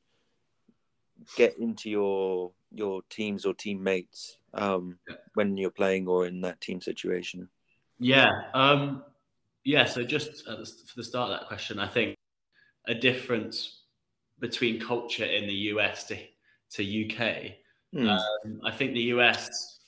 get 1.36 1.58
into 1.58 1.90
your 1.90 2.52
your 2.72 3.02
teams 3.10 3.46
or 3.46 3.54
teammates 3.54 4.38
um 4.54 4.98
yeah. 5.10 5.16
when 5.34 5.58
you're 5.58 5.72
playing 5.72 6.08
or 6.08 6.26
in 6.26 6.40
that 6.42 6.62
team 6.62 6.80
situation 6.80 7.50
yeah 8.00 8.30
um 8.54 9.04
yeah 9.66 9.86
so 9.86 10.04
just 10.04 10.46
the, 10.46 10.66
for 10.88 10.96
the 10.96 11.04
start 11.04 11.32
of 11.32 11.40
that 11.40 11.48
question 11.48 11.80
i 11.80 11.88
think 11.88 12.16
a 12.88 12.94
difference 12.94 13.82
between 14.40 14.80
culture 14.80 15.26
in 15.26 15.48
the 15.48 15.54
us 15.54 16.06
to 16.06 16.18
to 16.72 17.06
uk 17.06 17.52
Mm. 17.96 18.10
Um, 18.10 18.62
I 18.64 18.72
think 18.72 18.94
the 18.94 19.02
US, 19.16 19.80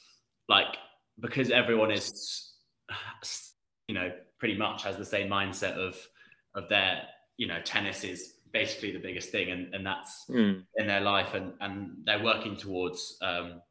like, 0.49 0.77
because 1.19 1.51
everyone 1.51 1.91
is, 1.91 2.53
you 3.87 3.95
know, 3.95 4.11
pretty 4.39 4.57
much 4.57 4.83
has 4.83 4.97
the 4.97 5.05
same 5.05 5.29
mindset 5.29 5.73
of 5.73 5.95
of 6.55 6.67
their, 6.67 7.03
you 7.37 7.47
know, 7.47 7.61
tennis 7.63 8.03
is 8.03 8.33
basically 8.51 8.91
the 8.91 8.99
biggest 8.99 9.29
thing, 9.29 9.51
and 9.51 9.73
and 9.73 9.85
that's 9.85 10.25
mm. 10.29 10.63
in 10.77 10.87
their 10.87 11.01
life, 11.01 11.33
and 11.33 11.53
and 11.61 11.97
they're 12.05 12.23
working 12.23 12.55
towards, 12.55 13.17
um, 13.21 13.61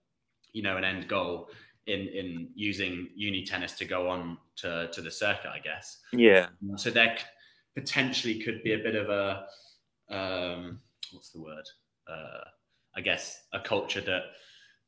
you 0.52 0.62
know, 0.62 0.76
an 0.76 0.84
end 0.84 1.08
goal 1.08 1.48
in 1.86 2.06
in 2.08 2.48
using 2.54 3.08
uni 3.14 3.44
tennis 3.44 3.72
to 3.72 3.84
go 3.84 4.08
on 4.08 4.38
to 4.56 4.88
to 4.92 5.02
the 5.02 5.10
circuit, 5.10 5.50
I 5.50 5.58
guess. 5.58 5.98
Yeah. 6.12 6.46
So 6.76 6.90
there 6.90 7.16
potentially 7.74 8.40
could 8.40 8.62
be 8.62 8.74
a 8.74 8.78
bit 8.78 8.94
of 8.94 9.08
a 9.08 9.46
um, 10.14 10.80
what's 11.12 11.30
the 11.30 11.40
word? 11.40 11.66
Uh, 12.08 12.44
I 12.94 13.00
guess, 13.00 13.42
a 13.52 13.60
culture 13.60 14.00
that 14.00 14.22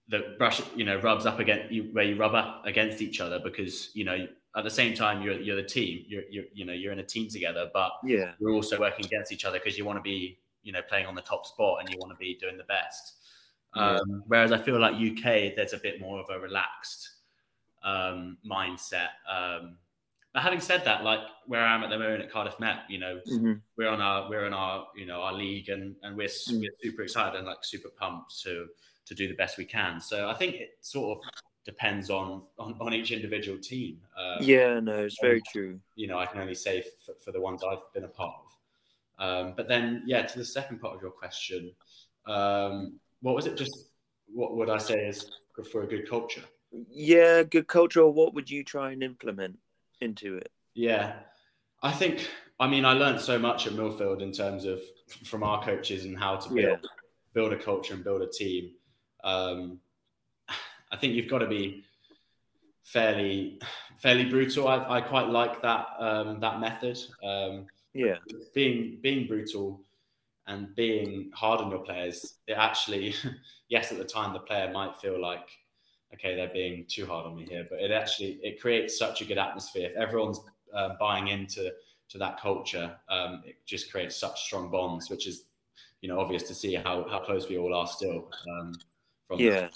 that 0.08 0.38
brush, 0.38 0.60
you 0.74 0.84
know, 0.84 0.98
rubs 1.00 1.26
up 1.26 1.38
against 1.38 1.72
you, 1.72 1.84
where 1.92 2.04
you 2.04 2.16
rub 2.16 2.34
up 2.34 2.62
against 2.66 3.00
each 3.00 3.20
other 3.20 3.38
because 3.38 3.90
you 3.94 4.04
know 4.04 4.26
at 4.56 4.64
the 4.64 4.70
same 4.70 4.94
time 4.94 5.22
you're 5.22 5.40
you're 5.40 5.56
the 5.56 5.62
team, 5.62 6.04
you're 6.08 6.24
you're 6.30 6.44
you 6.52 6.64
know 6.64 6.72
you're 6.72 6.92
in 6.92 6.98
a 6.98 7.04
team 7.04 7.28
together, 7.28 7.70
but 7.72 7.92
yeah, 8.04 8.32
you're 8.38 8.52
also 8.52 8.78
working 8.78 9.06
against 9.06 9.32
each 9.32 9.44
other 9.44 9.58
because 9.58 9.78
you 9.78 9.84
want 9.84 9.98
to 9.98 10.02
be 10.02 10.38
you 10.62 10.72
know 10.72 10.82
playing 10.88 11.06
on 11.06 11.14
the 11.14 11.22
top 11.22 11.46
spot 11.46 11.80
and 11.80 11.88
you 11.88 11.96
want 11.98 12.12
to 12.12 12.18
be 12.18 12.36
doing 12.40 12.56
the 12.56 12.64
best. 12.64 13.14
Yeah. 13.74 13.96
Um, 13.96 14.22
whereas 14.26 14.52
I 14.52 14.58
feel 14.58 14.78
like 14.78 14.94
UK, 14.94 15.54
there's 15.56 15.72
a 15.72 15.78
bit 15.78 16.00
more 16.00 16.20
of 16.20 16.26
a 16.28 16.38
relaxed 16.38 17.08
um, 17.82 18.36
mindset. 18.48 19.08
Um, 19.30 19.78
but 20.32 20.42
having 20.42 20.60
said 20.60 20.84
that, 20.84 21.04
like 21.04 21.20
where 21.46 21.60
I 21.60 21.74
am 21.74 21.82
at 21.82 21.90
the 21.90 21.98
moment 21.98 22.22
at 22.22 22.30
Cardiff 22.30 22.58
Met, 22.58 22.80
you 22.88 22.98
know, 22.98 23.20
mm-hmm. 23.30 23.54
we're 23.76 23.88
on 23.88 24.00
our 24.00 24.30
we're 24.30 24.46
in 24.46 24.54
our 24.54 24.86
you 24.96 25.06
know 25.06 25.20
our 25.20 25.32
league 25.32 25.68
and 25.68 25.94
and 26.02 26.16
we're, 26.16 26.28
mm-hmm. 26.28 26.60
we're 26.60 26.70
super 26.82 27.02
excited 27.02 27.36
and 27.36 27.46
like 27.46 27.58
super 27.62 27.90
pumped 27.90 28.40
to 28.42 28.66
to 29.06 29.14
do 29.14 29.28
the 29.28 29.34
best 29.34 29.58
we 29.58 29.64
can. 29.64 30.00
So 30.00 30.28
I 30.28 30.34
think 30.34 30.54
it 30.54 30.78
sort 30.80 31.18
of 31.18 31.24
depends 31.64 32.08
on 32.08 32.42
on, 32.58 32.76
on 32.80 32.94
each 32.94 33.10
individual 33.10 33.58
team. 33.58 33.98
Um, 34.16 34.38
yeah, 34.40 34.80
no, 34.80 35.04
it's 35.04 35.18
very 35.20 35.42
true. 35.52 35.78
You 35.96 36.06
know, 36.06 36.18
I 36.18 36.26
can 36.26 36.40
only 36.40 36.54
say 36.54 36.82
for, 37.04 37.14
for 37.22 37.32
the 37.32 37.40
ones 37.40 37.62
I've 37.62 37.92
been 37.92 38.04
a 38.04 38.08
part 38.08 38.34
of. 38.36 38.52
Um, 39.18 39.54
but 39.56 39.68
then, 39.68 40.02
yeah, 40.06 40.22
to 40.22 40.38
the 40.38 40.44
second 40.44 40.80
part 40.80 40.96
of 40.96 41.02
your 41.02 41.10
question, 41.10 41.72
um, 42.26 42.98
what 43.20 43.34
was 43.34 43.46
it? 43.46 43.56
Just 43.56 43.88
what 44.32 44.56
would 44.56 44.70
I 44.70 44.78
say 44.78 45.06
is 45.06 45.30
for 45.70 45.82
a 45.82 45.86
good 45.86 46.08
culture? 46.08 46.42
Yeah, 46.90 47.42
good 47.42 47.68
culture. 47.68 48.06
What 48.06 48.34
would 48.34 48.50
you 48.50 48.64
try 48.64 48.92
and 48.92 49.02
implement? 49.02 49.58
Into 50.02 50.36
it? 50.36 50.50
Yeah, 50.74 51.14
I 51.82 51.92
think. 51.92 52.28
I 52.60 52.68
mean, 52.68 52.84
I 52.84 52.92
learned 52.92 53.20
so 53.20 53.38
much 53.38 53.66
at 53.66 53.72
Millfield 53.72 54.22
in 54.22 54.32
terms 54.32 54.64
of 54.64 54.80
from 55.24 55.42
our 55.42 55.62
coaches 55.64 56.04
and 56.04 56.18
how 56.18 56.36
to 56.36 56.48
build 56.48 56.78
yeah. 56.82 56.88
build 57.34 57.52
a 57.52 57.56
culture 57.56 57.94
and 57.94 58.04
build 58.04 58.22
a 58.22 58.28
team. 58.28 58.72
Um, 59.24 59.80
I 60.90 60.96
think 60.96 61.14
you've 61.14 61.30
got 61.30 61.38
to 61.38 61.48
be 61.48 61.84
fairly 62.84 63.60
fairly 63.98 64.26
brutal. 64.26 64.68
I, 64.68 64.98
I 64.98 65.00
quite 65.00 65.28
like 65.28 65.62
that 65.62 65.86
um, 65.98 66.40
that 66.40 66.60
method. 66.60 66.98
Um, 67.22 67.66
yeah, 67.94 68.16
being 68.54 68.98
being 69.02 69.26
brutal 69.26 69.82
and 70.46 70.74
being 70.74 71.30
hard 71.34 71.60
on 71.60 71.70
your 71.70 71.80
players. 71.80 72.34
It 72.46 72.54
actually, 72.54 73.14
yes, 73.68 73.92
at 73.92 73.98
the 73.98 74.04
time 74.04 74.32
the 74.32 74.40
player 74.40 74.70
might 74.72 74.96
feel 74.96 75.20
like 75.20 75.48
okay, 76.14 76.34
they're 76.34 76.52
being 76.52 76.84
too 76.88 77.06
hard 77.06 77.26
on 77.26 77.36
me 77.36 77.46
here. 77.46 77.66
But 77.68 77.80
it 77.80 77.90
actually 77.90 78.38
it 78.42 78.60
creates 78.60 78.98
such 78.98 79.20
a 79.20 79.24
good 79.24 79.38
atmosphere. 79.38 79.88
If 79.90 79.96
everyone's 79.96 80.40
uh, 80.74 80.90
buying 81.00 81.28
into 81.28 81.72
to 82.10 82.18
that 82.18 82.40
culture, 82.40 82.94
um, 83.08 83.42
it 83.44 83.56
just 83.66 83.90
creates 83.90 84.16
such 84.16 84.42
strong 84.42 84.70
bonds, 84.70 85.10
which 85.10 85.26
is 85.26 85.44
you 86.00 86.08
know 86.08 86.20
obvious 86.20 86.42
to 86.44 86.54
see 86.54 86.74
how 86.74 87.06
how 87.08 87.20
close 87.20 87.48
we 87.48 87.58
all 87.58 87.74
are 87.74 87.86
still. 87.86 88.30
Um, 88.50 88.74
from 89.28 89.40
yeah. 89.40 89.68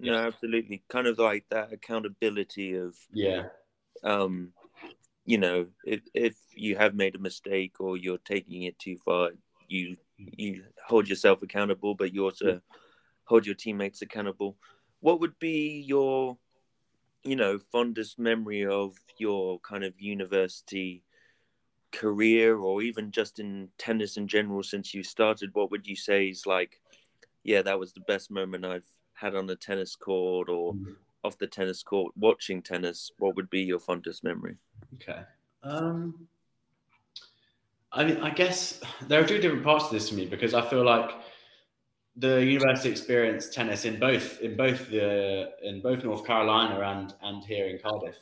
yeah, 0.00 0.12
no, 0.12 0.14
absolutely. 0.14 0.82
Kind 0.88 1.06
of 1.06 1.18
like 1.18 1.44
that 1.50 1.72
accountability 1.72 2.74
of 2.74 2.96
yeah. 3.12 3.44
Um, 4.02 4.52
you 5.26 5.38
know, 5.38 5.66
if 5.84 6.00
if 6.14 6.34
you 6.54 6.76
have 6.76 6.94
made 6.94 7.14
a 7.14 7.18
mistake 7.18 7.74
or 7.80 7.96
you're 7.96 8.18
taking 8.18 8.62
it 8.62 8.78
too 8.78 8.96
far, 9.04 9.30
you 9.68 9.96
you 10.16 10.64
hold 10.86 11.08
yourself 11.08 11.42
accountable, 11.42 11.94
but 11.94 12.14
you 12.14 12.24
also 12.24 12.46
yeah. 12.46 12.58
hold 13.24 13.46
your 13.46 13.54
teammates 13.54 14.02
accountable 14.02 14.56
what 15.00 15.20
would 15.20 15.38
be 15.38 15.84
your 15.86 16.36
you 17.22 17.36
know 17.36 17.58
fondest 17.58 18.18
memory 18.18 18.64
of 18.64 18.96
your 19.18 19.58
kind 19.60 19.84
of 19.84 20.00
university 20.00 21.02
career 21.92 22.56
or 22.56 22.82
even 22.82 23.10
just 23.10 23.40
in 23.40 23.68
tennis 23.76 24.16
in 24.16 24.28
general 24.28 24.62
since 24.62 24.94
you 24.94 25.02
started? 25.02 25.50
What 25.52 25.70
would 25.70 25.86
you 25.86 25.96
say 25.96 26.28
is 26.28 26.46
like 26.46 26.80
yeah 27.42 27.62
that 27.62 27.78
was 27.78 27.92
the 27.92 28.00
best 28.00 28.30
moment 28.30 28.66
i've 28.66 28.86
had 29.14 29.34
on 29.34 29.46
the 29.46 29.56
tennis 29.56 29.96
court 29.96 30.48
or 30.48 30.74
mm-hmm. 30.74 30.92
off 31.24 31.38
the 31.38 31.46
tennis 31.46 31.82
court 31.82 32.12
watching 32.16 32.62
tennis? 32.62 33.10
What 33.18 33.36
would 33.36 33.50
be 33.50 33.62
your 33.62 33.80
fondest 33.80 34.24
memory? 34.24 34.56
Okay. 34.94 35.20
Um 35.62 36.28
i 37.92 38.04
mean 38.04 38.18
i 38.18 38.30
guess 38.30 38.80
there 39.08 39.22
are 39.22 39.26
two 39.26 39.38
different 39.38 39.64
parts 39.64 39.88
to 39.88 39.94
this 39.94 40.08
for 40.08 40.14
me 40.14 40.26
because 40.26 40.54
i 40.54 40.62
feel 40.62 40.84
like 40.84 41.10
the 42.20 42.44
university 42.44 42.90
experience 42.90 43.48
tennis 43.48 43.84
in 43.84 43.98
both 43.98 44.40
in 44.40 44.56
both 44.56 44.90
the 44.90 45.50
in 45.62 45.80
both 45.80 46.04
North 46.04 46.26
Carolina 46.26 46.80
and 46.80 47.14
and 47.22 47.44
here 47.44 47.66
in 47.66 47.78
Cardiff. 47.78 48.16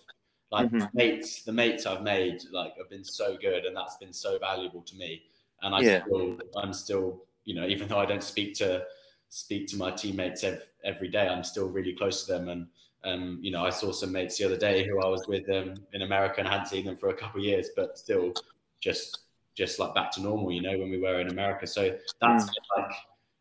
Like 0.51 0.71
mm-hmm. 0.71 0.87
mates, 0.95 1.43
the 1.43 1.53
mates 1.53 1.85
I've 1.85 2.03
made 2.03 2.43
like 2.53 2.73
have 2.79 2.89
been 2.89 3.05
so 3.05 3.37
good, 3.37 3.65
and 3.67 3.77
that's 3.77 3.97
been 3.99 4.13
so 4.13 4.39
valuable 4.39 4.81
to 4.83 4.97
me. 4.97 5.25
And 5.61 5.75
I 5.75 5.81
yeah. 5.81 6.05
still, 6.05 6.39
I'm 6.57 6.73
still, 6.73 7.23
you 7.45 7.55
know, 7.55 7.67
even 7.67 7.89
though 7.89 7.99
I 7.99 8.07
don't 8.07 8.23
speak 8.23 8.55
to 8.55 8.85
speak 9.29 9.67
to 9.69 9.77
my 9.77 9.91
teammates 9.91 10.45
every, 10.45 10.63
every 10.85 11.09
day, 11.09 11.29
I'm 11.29 11.45
still 11.45 11.69
really 11.69 11.93
close 11.93 12.25
to 12.25 12.33
them. 12.33 12.49
And 12.49 12.67
um, 13.05 13.39
you 13.43 13.51
know, 13.51 13.67
I 13.67 13.71
saw 13.71 13.93
some 13.93 14.13
mates 14.13 14.39
the 14.39 14.45
other 14.45 14.57
day 14.57 14.87
who 14.87 15.03
I 15.03 15.09
was 15.09 15.27
with 15.29 15.47
them 15.47 15.75
in 15.93 16.03
America 16.03 16.37
and 16.39 16.49
hadn't 16.49 16.69
seen 16.69 16.87
them 16.87 16.97
for 16.97 17.11
a 17.11 17.15
couple 17.15 17.41
of 17.41 17.45
years, 17.45 17.71
but 17.77 17.99
still 17.99 18.33
just 18.81 19.25
just 19.55 19.79
like 19.79 19.93
back 19.93 20.13
to 20.13 20.23
normal, 20.23 20.53
you 20.53 20.63
know, 20.63 20.79
when 20.79 20.89
we 20.89 20.99
were 20.99 21.21
in 21.21 21.29
America. 21.29 21.67
So 21.67 21.95
that's 22.21 22.45
mm. 22.45 22.53
like 22.77 22.91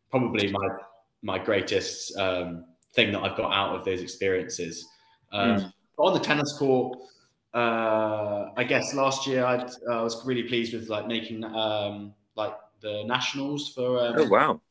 probably 0.10 0.52
my 0.52 0.68
my 1.24 1.40
greatest 1.40 2.16
um, 2.18 2.66
thing 2.94 3.12
that 3.12 3.22
I've 3.22 3.38
got 3.38 3.52
out 3.52 3.76
of 3.76 3.86
those 3.86 4.02
experiences. 4.02 4.88
Um, 5.32 5.58
mm. 5.58 5.74
On 5.98 6.14
the 6.14 6.20
tennis 6.20 6.54
court, 6.58 7.00
uh, 7.54 8.52
I 8.56 8.64
guess 8.64 8.94
last 8.94 9.26
year 9.26 9.44
I'd, 9.44 9.70
i 9.90 10.02
was 10.02 10.24
really 10.26 10.44
pleased 10.44 10.74
with 10.74 10.90
like 10.90 11.08
making 11.08 11.44
um, 11.44 12.14
like 12.36 12.56
the 12.82 13.04
nationals 13.06 13.74
for. 13.74 14.00
Um, 14.00 14.16
oh 14.18 14.28
wow! 14.28 14.62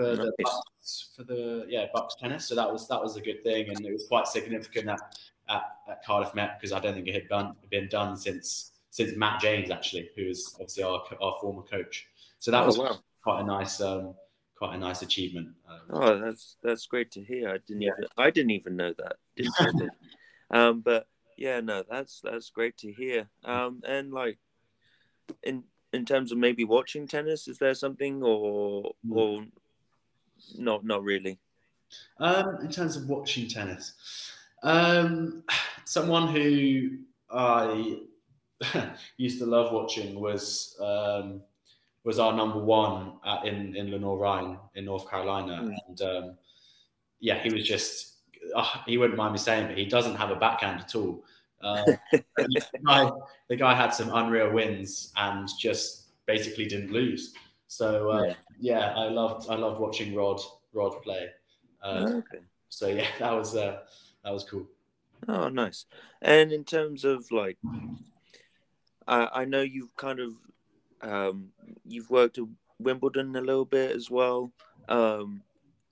for 0.00 0.16
the 0.16 0.32
BUCS, 0.38 1.14
for 1.14 1.24
the 1.24 1.66
yeah 1.68 1.86
BUCS 1.94 2.18
tennis. 2.18 2.46
So 2.46 2.54
that 2.54 2.70
was 2.70 2.88
that 2.88 3.00
was 3.00 3.16
a 3.16 3.20
good 3.20 3.42
thing, 3.44 3.68
and 3.68 3.84
it 3.84 3.92
was 3.92 4.06
quite 4.08 4.26
significant 4.26 4.88
at, 4.88 5.00
at, 5.48 5.62
at 5.90 6.04
Cardiff 6.04 6.34
Met 6.34 6.58
because 6.58 6.72
I 6.72 6.80
don't 6.80 6.94
think 6.94 7.06
it 7.06 7.14
had 7.14 7.28
been, 7.28 7.52
been 7.70 7.88
done 7.88 8.16
since 8.16 8.72
since 8.90 9.16
Matt 9.16 9.40
James 9.40 9.70
actually, 9.70 10.10
who 10.16 10.22
is 10.22 10.54
obviously 10.54 10.82
our, 10.84 11.02
our 11.20 11.34
former 11.40 11.62
coach. 11.62 12.06
So 12.38 12.50
that 12.50 12.62
oh, 12.62 12.66
was 12.66 12.78
wow. 12.78 12.98
quite 13.22 13.40
a 13.40 13.44
nice 13.44 13.80
um, 13.80 14.14
quite 14.60 14.74
a 14.74 14.78
nice 14.78 15.00
achievement. 15.00 15.48
Um, 15.66 15.80
oh, 15.88 16.18
that's 16.18 16.56
that's 16.62 16.86
great 16.86 17.10
to 17.12 17.24
hear. 17.24 17.48
I 17.48 17.58
didn't 17.66 17.82
yeah. 17.82 17.92
even 17.96 18.08
I 18.18 18.30
didn't 18.30 18.50
even 18.50 18.76
know 18.76 18.92
that. 18.98 19.16
Didn't. 19.36 19.90
Um, 20.50 20.80
but 20.80 21.06
yeah, 21.38 21.60
no, 21.60 21.82
that's 21.88 22.20
that's 22.22 22.50
great 22.50 22.76
to 22.78 22.92
hear. 22.92 23.28
Um, 23.42 23.80
and 23.88 24.12
like 24.12 24.38
in 25.42 25.64
in 25.94 26.04
terms 26.04 26.30
of 26.30 26.36
maybe 26.36 26.64
watching 26.64 27.08
tennis, 27.08 27.48
is 27.48 27.56
there 27.56 27.74
something 27.74 28.22
or 28.22 28.92
hmm. 29.06 29.16
or 29.16 29.44
not 30.58 30.84
not 30.84 31.02
really? 31.02 31.38
Um, 32.18 32.58
in 32.60 32.70
terms 32.70 32.96
of 32.96 33.08
watching 33.08 33.48
tennis, 33.48 33.94
um, 34.62 35.42
someone 35.86 36.28
who 36.28 36.98
I 37.30 38.00
used 39.16 39.38
to 39.38 39.46
love 39.46 39.72
watching 39.72 40.20
was 40.20 40.76
um, 40.80 41.40
was 42.04 42.18
our 42.18 42.32
number 42.32 42.58
one 42.58 43.14
at, 43.24 43.46
in 43.46 43.76
in 43.76 43.90
Lenoir-Rhyne 43.90 44.58
in 44.74 44.84
North 44.84 45.08
Carolina, 45.10 45.60
mm. 45.62 45.74
and 45.88 46.00
um, 46.02 46.36
yeah, 47.20 47.42
he 47.42 47.52
was 47.52 47.66
just 47.66 48.16
oh, 48.54 48.72
he 48.86 48.98
wouldn't 48.98 49.18
mind 49.18 49.32
me 49.32 49.38
saying, 49.38 49.68
but 49.68 49.78
he 49.78 49.84
doesn't 49.84 50.16
have 50.16 50.30
a 50.30 50.36
backhand 50.36 50.80
at 50.80 50.94
all. 50.94 51.24
Uh, 51.62 51.84
the, 52.12 52.62
guy, 52.86 53.10
the, 53.48 53.56
guy, 53.56 53.74
had 53.74 53.90
some 53.92 54.10
unreal 54.14 54.50
wins 54.50 55.12
and 55.16 55.46
just 55.58 56.06
basically 56.26 56.64
didn't 56.66 56.90
lose. 56.90 57.34
So 57.66 58.10
uh, 58.10 58.22
yeah. 58.22 58.34
yeah. 58.60 58.94
I 58.96 59.08
loved 59.08 59.50
I 59.50 59.56
loved 59.56 59.80
watching 59.80 60.14
Rod 60.14 60.40
Rod 60.72 61.02
play. 61.02 61.28
Uh, 61.82 62.06
okay. 62.08 62.44
So 62.70 62.88
yeah, 62.88 63.06
that 63.18 63.32
was 63.32 63.54
uh, 63.54 63.80
that 64.24 64.32
was 64.32 64.44
cool. 64.44 64.66
Oh, 65.28 65.48
nice. 65.48 65.84
And 66.22 66.50
in 66.52 66.64
terms 66.64 67.04
of 67.04 67.30
like, 67.30 67.58
I, 69.06 69.28
I 69.32 69.44
know 69.44 69.60
you've 69.60 69.94
kind 69.96 70.18
of 70.18 70.32
um, 71.02 71.48
you've 71.86 72.10
worked 72.10 72.38
at 72.38 72.44
Wimbledon 72.78 73.36
a 73.36 73.40
little 73.40 73.64
bit 73.64 73.92
as 73.94 74.10
well, 74.10 74.52
um, 74.88 75.42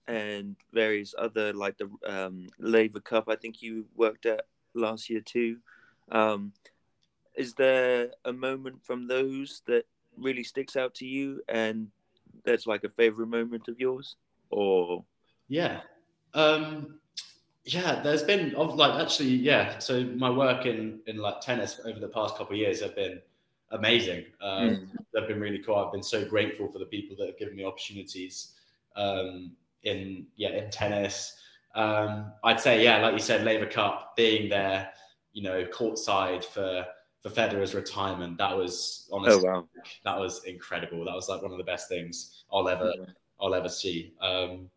and 0.07 0.57
various 0.73 1.15
other 1.19 1.53
like 1.53 1.77
the 1.79 1.91
um, 2.07 2.49
Laver 2.59 3.01
Cup. 3.01 3.29
I 3.29 3.37
think 3.37 3.63
you 3.63 3.87
worked 3.97 4.27
at 4.27 4.47
last 4.75 5.11
year 5.11 5.21
too. 5.21 5.59
Um, 6.11 6.53
is 7.35 7.55
there 7.55 8.11
a 8.25 8.33
moment 8.33 8.85
from 8.85 9.07
those 9.07 9.63
that 9.67 9.85
really 10.17 10.45
sticks 10.45 10.77
out 10.77 10.95
to 10.97 11.07
you, 11.07 11.41
and 11.49 11.89
that's 12.45 12.67
like 12.67 12.85
a 12.85 12.89
favorite 12.89 13.29
moment 13.29 13.69
of 13.69 13.79
yours, 13.79 14.17
or? 14.51 15.05
Yeah, 15.49 15.81
um, 16.35 16.99
yeah. 17.65 18.01
There's 18.03 18.23
been 18.23 18.53
like 18.53 19.01
actually, 19.01 19.29
yeah. 19.29 19.79
So 19.79 20.05
my 20.05 20.31
work 20.31 20.67
in 20.67 21.01
in 21.07 21.19
like 21.19 21.41
tennis 21.41 21.81
over 21.85 21.99
the 22.01 22.09
past 22.09 22.37
couple 22.37 22.55
of 22.55 22.59
years 22.59 22.83
have 22.83 22.97
been 22.97 23.21
amazing. 23.71 24.25
Um, 24.41 24.69
mm. 24.71 24.89
They've 25.13 25.29
been 25.29 25.41
really 25.41 25.59
cool. 25.59 25.77
I've 25.77 25.93
been 25.93 26.03
so 26.03 26.25
grateful 26.25 26.71
for 26.71 26.79
the 26.79 26.87
people 26.87 27.17
that 27.19 27.27
have 27.27 27.39
given 27.39 27.57
me 27.57 27.65
opportunities 27.65 28.55
um, 28.97 29.53
in 29.83 30.27
yeah 30.37 30.51
in 30.51 30.71
tennis. 30.71 31.37
Um, 31.75 32.33
I'd 32.45 32.61
say 32.61 32.83
yeah, 32.83 32.99
like 32.99 33.13
you 33.13 33.21
said, 33.21 33.45
Laver 33.45 33.67
Cup 33.67 34.17
being 34.17 34.49
there, 34.49 34.91
you 35.33 35.43
know, 35.43 35.65
courtside 35.65 36.45
for 36.45 36.85
for 37.21 37.31
Federer's 37.31 37.75
retirement. 37.75 38.39
That 38.39 38.57
was 38.57 39.09
honestly, 39.13 39.49
oh, 39.49 39.53
wow. 39.53 39.69
that 40.05 40.19
was 40.19 40.45
incredible. 40.45 41.05
That 41.05 41.15
was 41.15 41.29
like 41.29 41.43
one 41.43 41.53
of 41.53 41.59
the 41.59 41.65
best 41.65 41.89
things 41.89 42.45
I'll 42.53 42.69
ever. 42.69 42.93
I'll 43.41 43.55
ever 43.55 43.69
see. 43.69 44.15
Um, 44.21 44.69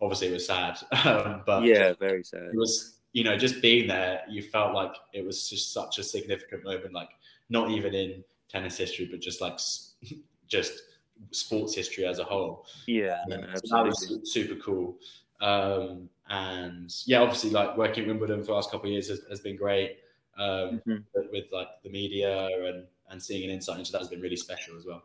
obviously, 0.00 0.28
it 0.28 0.32
was 0.32 0.46
sad, 0.46 0.78
um, 1.04 1.42
but 1.46 1.64
yeah, 1.64 1.94
very 1.98 2.22
sad. 2.24 2.50
It 2.52 2.56
was 2.56 2.98
you 3.12 3.24
know 3.24 3.36
just 3.36 3.62
being 3.62 3.88
there. 3.88 4.22
You 4.28 4.42
felt 4.42 4.74
like 4.74 4.94
it 5.12 5.24
was 5.24 5.48
just 5.48 5.72
such 5.72 5.98
a 5.98 6.02
significant 6.02 6.64
moment. 6.64 6.92
Like 6.92 7.10
not 7.48 7.70
even 7.70 7.94
in 7.94 8.24
tennis 8.50 8.76
history, 8.76 9.08
but 9.10 9.20
just 9.20 9.40
like 9.40 9.58
just 10.48 10.82
sports 11.30 11.74
history 11.74 12.04
as 12.04 12.18
a 12.18 12.24
whole. 12.24 12.66
Yeah, 12.86 13.22
no, 13.28 13.40
so 13.54 13.76
that 13.76 13.86
was 13.86 14.20
super 14.24 14.56
cool. 14.56 14.96
Um, 15.40 16.08
and 16.28 16.92
yeah, 17.06 17.20
obviously, 17.20 17.50
like 17.50 17.76
working 17.76 18.04
at 18.04 18.08
Wimbledon 18.08 18.40
for 18.40 18.48
the 18.48 18.54
last 18.54 18.70
couple 18.70 18.86
of 18.86 18.92
years 18.92 19.08
has, 19.08 19.20
has 19.28 19.40
been 19.40 19.56
great. 19.56 19.98
Um, 20.38 20.80
mm-hmm. 20.86 20.96
with 21.32 21.52
like 21.52 21.68
the 21.82 21.90
media 21.90 22.46
and 22.46 22.86
and 23.10 23.22
seeing 23.22 23.44
an 23.44 23.50
insight 23.50 23.78
into 23.78 23.92
that 23.92 23.98
has 23.98 24.08
been 24.08 24.20
really 24.20 24.36
special 24.36 24.76
as 24.76 24.86
well. 24.86 25.02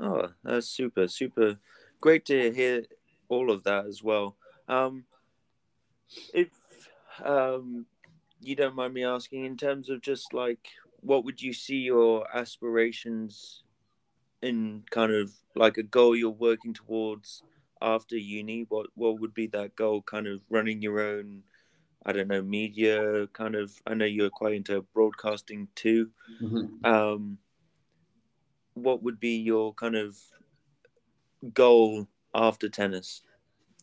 Oh, 0.00 0.28
that's 0.44 0.68
super, 0.68 1.08
super 1.08 1.58
great 2.00 2.24
to 2.26 2.52
hear 2.52 2.84
all 3.28 3.50
of 3.50 3.64
that 3.64 3.86
as 3.86 4.02
well. 4.02 4.36
Um, 4.68 5.04
if 6.32 6.48
um, 7.24 7.86
you 8.40 8.54
don't 8.54 8.76
mind 8.76 8.94
me 8.94 9.04
asking, 9.04 9.44
in 9.44 9.56
terms 9.56 9.90
of 9.90 10.00
just 10.00 10.32
like 10.32 10.68
what 11.00 11.24
would 11.24 11.40
you 11.40 11.52
see 11.52 11.78
your 11.78 12.26
aspirations 12.36 13.62
in 14.42 14.84
kind 14.90 15.12
of 15.12 15.32
like 15.54 15.78
a 15.78 15.82
goal 15.82 16.16
you're 16.16 16.30
working 16.30 16.74
towards 16.74 17.42
after 17.80 18.16
uni? 18.16 18.66
What 18.68 18.86
what 18.94 19.20
would 19.20 19.34
be 19.34 19.46
that 19.48 19.76
goal 19.76 20.02
kind 20.02 20.26
of 20.26 20.42
running 20.50 20.82
your 20.82 21.00
own 21.00 21.42
i 22.06 22.12
don't 22.12 22.28
know 22.28 22.42
media 22.42 23.26
kind 23.32 23.54
of? 23.54 23.72
I 23.86 23.94
know 23.94 24.04
you're 24.04 24.30
quite 24.30 24.54
into 24.54 24.82
broadcasting 24.94 25.68
too. 25.74 26.10
Mm-hmm. 26.42 26.84
um 26.84 27.38
what 28.74 29.02
would 29.02 29.18
be 29.18 29.36
your 29.36 29.74
kind 29.74 29.96
of 29.96 30.16
goal 31.52 32.06
after 32.34 32.68
tennis 32.68 33.22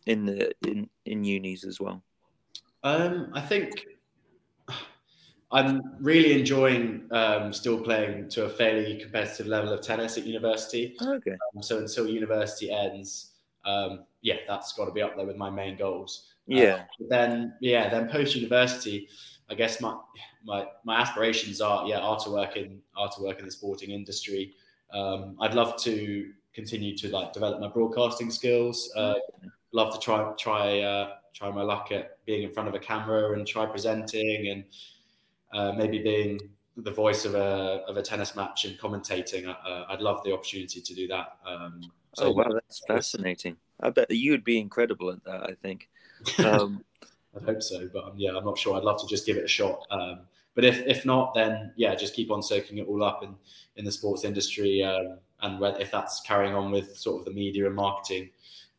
in 0.06 0.26
the 0.26 0.56
in 0.66 0.90
in 1.06 1.24
unis 1.24 1.66
as 1.66 1.80
well? 1.80 2.02
Um 2.84 3.32
i 3.34 3.42
think 3.42 3.86
I'm 5.56 5.82
really 6.02 6.38
enjoying 6.38 7.08
um, 7.12 7.54
still 7.54 7.80
playing 7.80 8.28
to 8.32 8.44
a 8.44 8.50
fairly 8.50 8.98
competitive 8.98 9.48
level 9.48 9.72
of 9.72 9.80
tennis 9.80 10.18
at 10.18 10.26
university. 10.26 10.98
Okay. 11.02 11.32
Um, 11.32 11.64
so 11.64 11.78
until 11.78 12.08
university 12.08 12.70
ends, 12.72 13.32
um, 13.64 14.04
yeah, 14.22 14.36
that's 14.46 14.74
got 14.74 14.86
to 14.86 14.92
be 14.92 15.02
up 15.02 15.16
there 15.16 15.26
with 15.26 15.38
my 15.38 15.50
main 15.50 15.78
goals. 15.78 16.34
Yeah. 16.46 16.84
Uh, 17.00 17.06
then 17.10 17.54
yeah, 17.62 17.88
then 17.88 18.10
post 18.10 18.36
university, 18.36 19.08
I 19.50 19.56
guess 19.56 19.80
my 19.80 19.98
my 20.44 20.66
my 20.84 21.00
aspirations 21.00 21.62
are 21.62 21.88
yeah 21.88 22.00
are 22.00 22.20
to 22.20 22.32
work 22.32 22.58
in 22.58 22.82
are 22.98 23.10
to 23.12 23.22
work 23.22 23.40
in 23.40 23.46
the 23.46 23.52
sporting 23.52 23.92
industry. 23.92 24.56
Um, 24.92 25.38
I'd 25.40 25.54
love 25.54 25.82
to 25.84 26.32
continue 26.54 26.98
to 26.98 27.08
like 27.08 27.32
develop 27.32 27.62
my 27.62 27.70
broadcasting 27.70 28.30
skills. 28.30 28.92
Uh, 28.94 29.16
love 29.72 29.94
to 29.94 30.00
try 30.02 30.34
try 30.38 30.82
uh, 30.82 31.14
try 31.34 31.50
my 31.50 31.62
luck 31.62 31.94
at 31.94 32.26
being 32.26 32.44
in 32.44 32.52
front 32.52 32.68
of 32.68 32.76
a 32.76 32.80
camera 32.80 33.32
and 33.38 33.48
try 33.48 33.66
presenting 33.66 34.50
and 34.50 34.66
uh, 35.56 35.72
maybe 35.72 36.00
being 36.00 36.40
the 36.78 36.92
voice 36.92 37.24
of 37.24 37.36
a 37.36 37.84
of 37.88 37.98
a 37.98 38.02
tennis 38.02 38.36
match 38.36 38.66
and 38.66 38.78
commentating. 38.78 39.48
Uh, 39.48 39.86
I'd 39.90 40.02
love 40.02 40.22
the 40.24 40.34
opportunity 40.34 40.82
to 40.82 40.94
do 40.94 41.08
that. 41.08 41.38
Um, 41.46 41.82
so, 42.14 42.26
oh 42.26 42.32
wow, 42.32 42.50
that's 42.52 42.82
fascinating. 42.86 43.56
I 43.82 43.90
bet 43.90 44.12
you'd 44.12 44.44
be 44.44 44.60
incredible 44.60 45.10
at 45.12 45.24
that. 45.24 45.44
I 45.44 45.54
think. 45.62 45.90
Um, 46.40 46.84
I 47.40 47.44
hope 47.44 47.62
so, 47.62 47.90
but 47.92 48.06
um, 48.06 48.14
yeah, 48.16 48.32
I'm 48.32 48.46
not 48.46 48.58
sure. 48.58 48.78
I'd 48.78 48.84
love 48.84 49.00
to 49.02 49.08
just 49.08 49.26
give 49.26 49.36
it 49.36 49.44
a 49.44 49.48
shot. 49.48 49.86
Um, 49.92 50.22
but 50.56 50.64
if 50.64 50.80
if 50.88 51.06
not, 51.06 51.34
then 51.34 51.74
yeah, 51.76 51.94
just 51.94 52.14
keep 52.14 52.32
on 52.32 52.42
soaking 52.42 52.78
it 52.78 52.88
all 52.88 53.04
up 53.04 53.24
in 53.24 53.36
in 53.76 53.84
the 53.84 53.92
sports 53.92 54.24
industry, 54.24 54.82
um, 54.82 55.18
and 55.42 55.62
if 55.80 55.92
that's 55.92 56.22
carrying 56.22 56.56
on 56.56 56.72
with 56.72 56.96
sort 56.98 57.20
of 57.20 57.26
the 57.26 57.32
media 57.32 57.66
and 57.66 57.76
marketing 57.76 58.30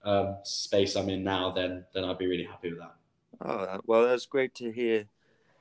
um, 0.05 0.37
space 0.43 0.97
I'm 0.97 1.11
in 1.11 1.23
now, 1.23 1.51
then 1.51 1.85
then 1.95 2.05
I'd 2.05 2.19
be 2.19 2.27
really 2.27 2.45
happy 2.45 2.71
with 2.71 2.79
that. 2.79 2.95
Oh 3.43 3.81
well, 3.85 4.07
that's 4.07 4.27
great 4.27 4.55
to 4.57 4.73
hear. 4.73 5.05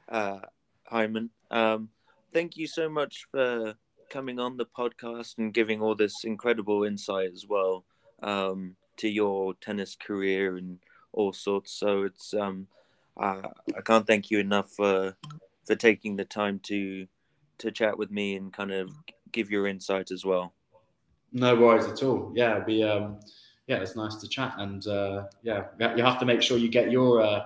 Uh, 0.07 0.39
Hyman. 0.87 1.29
Um, 1.51 1.89
thank 2.33 2.57
you 2.57 2.67
so 2.67 2.89
much 2.89 3.27
for 3.31 3.75
coming 4.09 4.39
on 4.39 4.57
the 4.57 4.65
podcast 4.65 5.37
and 5.37 5.53
giving 5.53 5.81
all 5.81 5.95
this 5.95 6.23
incredible 6.23 6.83
insight 6.83 7.31
as 7.33 7.45
well 7.47 7.85
um, 8.21 8.75
to 8.97 9.09
your 9.09 9.53
tennis 9.55 9.95
career 9.95 10.57
and 10.57 10.79
all 11.11 11.33
sorts. 11.33 11.73
So 11.73 12.03
it's 12.03 12.33
um, 12.33 12.67
uh, 13.19 13.41
I 13.75 13.81
can't 13.83 14.05
thank 14.05 14.29
you 14.31 14.39
enough 14.39 14.69
for 14.71 15.15
for 15.65 15.75
taking 15.75 16.15
the 16.15 16.25
time 16.25 16.59
to 16.63 17.07
to 17.57 17.71
chat 17.71 17.97
with 17.97 18.11
me 18.11 18.35
and 18.35 18.53
kind 18.53 18.71
of 18.71 18.91
give 19.31 19.49
your 19.49 19.67
insight 19.67 20.11
as 20.11 20.25
well. 20.25 20.53
No 21.31 21.55
worries 21.55 21.85
at 21.85 22.03
all. 22.03 22.31
Yeah, 22.35 22.59
be 22.59 22.83
um, 22.83 23.19
yeah, 23.67 23.77
it's 23.77 23.95
nice 23.95 24.15
to 24.15 24.27
chat, 24.27 24.55
and 24.57 24.85
uh, 24.87 25.23
yeah, 25.41 25.65
you 25.95 26.03
have 26.03 26.19
to 26.19 26.25
make 26.25 26.41
sure 26.41 26.57
you 26.57 26.69
get 26.69 26.91
your 26.91 27.21
uh, 27.21 27.45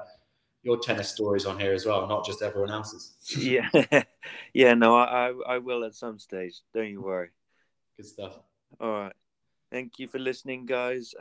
your 0.63 0.77
tennis 0.77 1.09
stories 1.09 1.45
on 1.45 1.59
here 1.59 1.73
as 1.73 1.85
well, 1.85 2.07
not 2.07 2.25
just 2.25 2.41
everyone 2.41 2.71
else's. 2.71 3.15
yeah, 3.37 3.69
yeah. 4.53 4.73
No, 4.73 4.95
I, 4.95 5.33
I 5.47 5.57
will 5.57 5.83
at 5.85 5.95
some 5.95 6.19
stage. 6.19 6.61
Don't 6.73 6.89
you 6.89 7.01
worry. 7.01 7.29
Good 7.97 8.07
stuff. 8.07 8.39
All 8.79 8.91
right. 8.91 9.13
Thank 9.71 9.99
you 9.99 10.07
for 10.07 10.19
listening, 10.19 10.65
guys. 10.65 11.13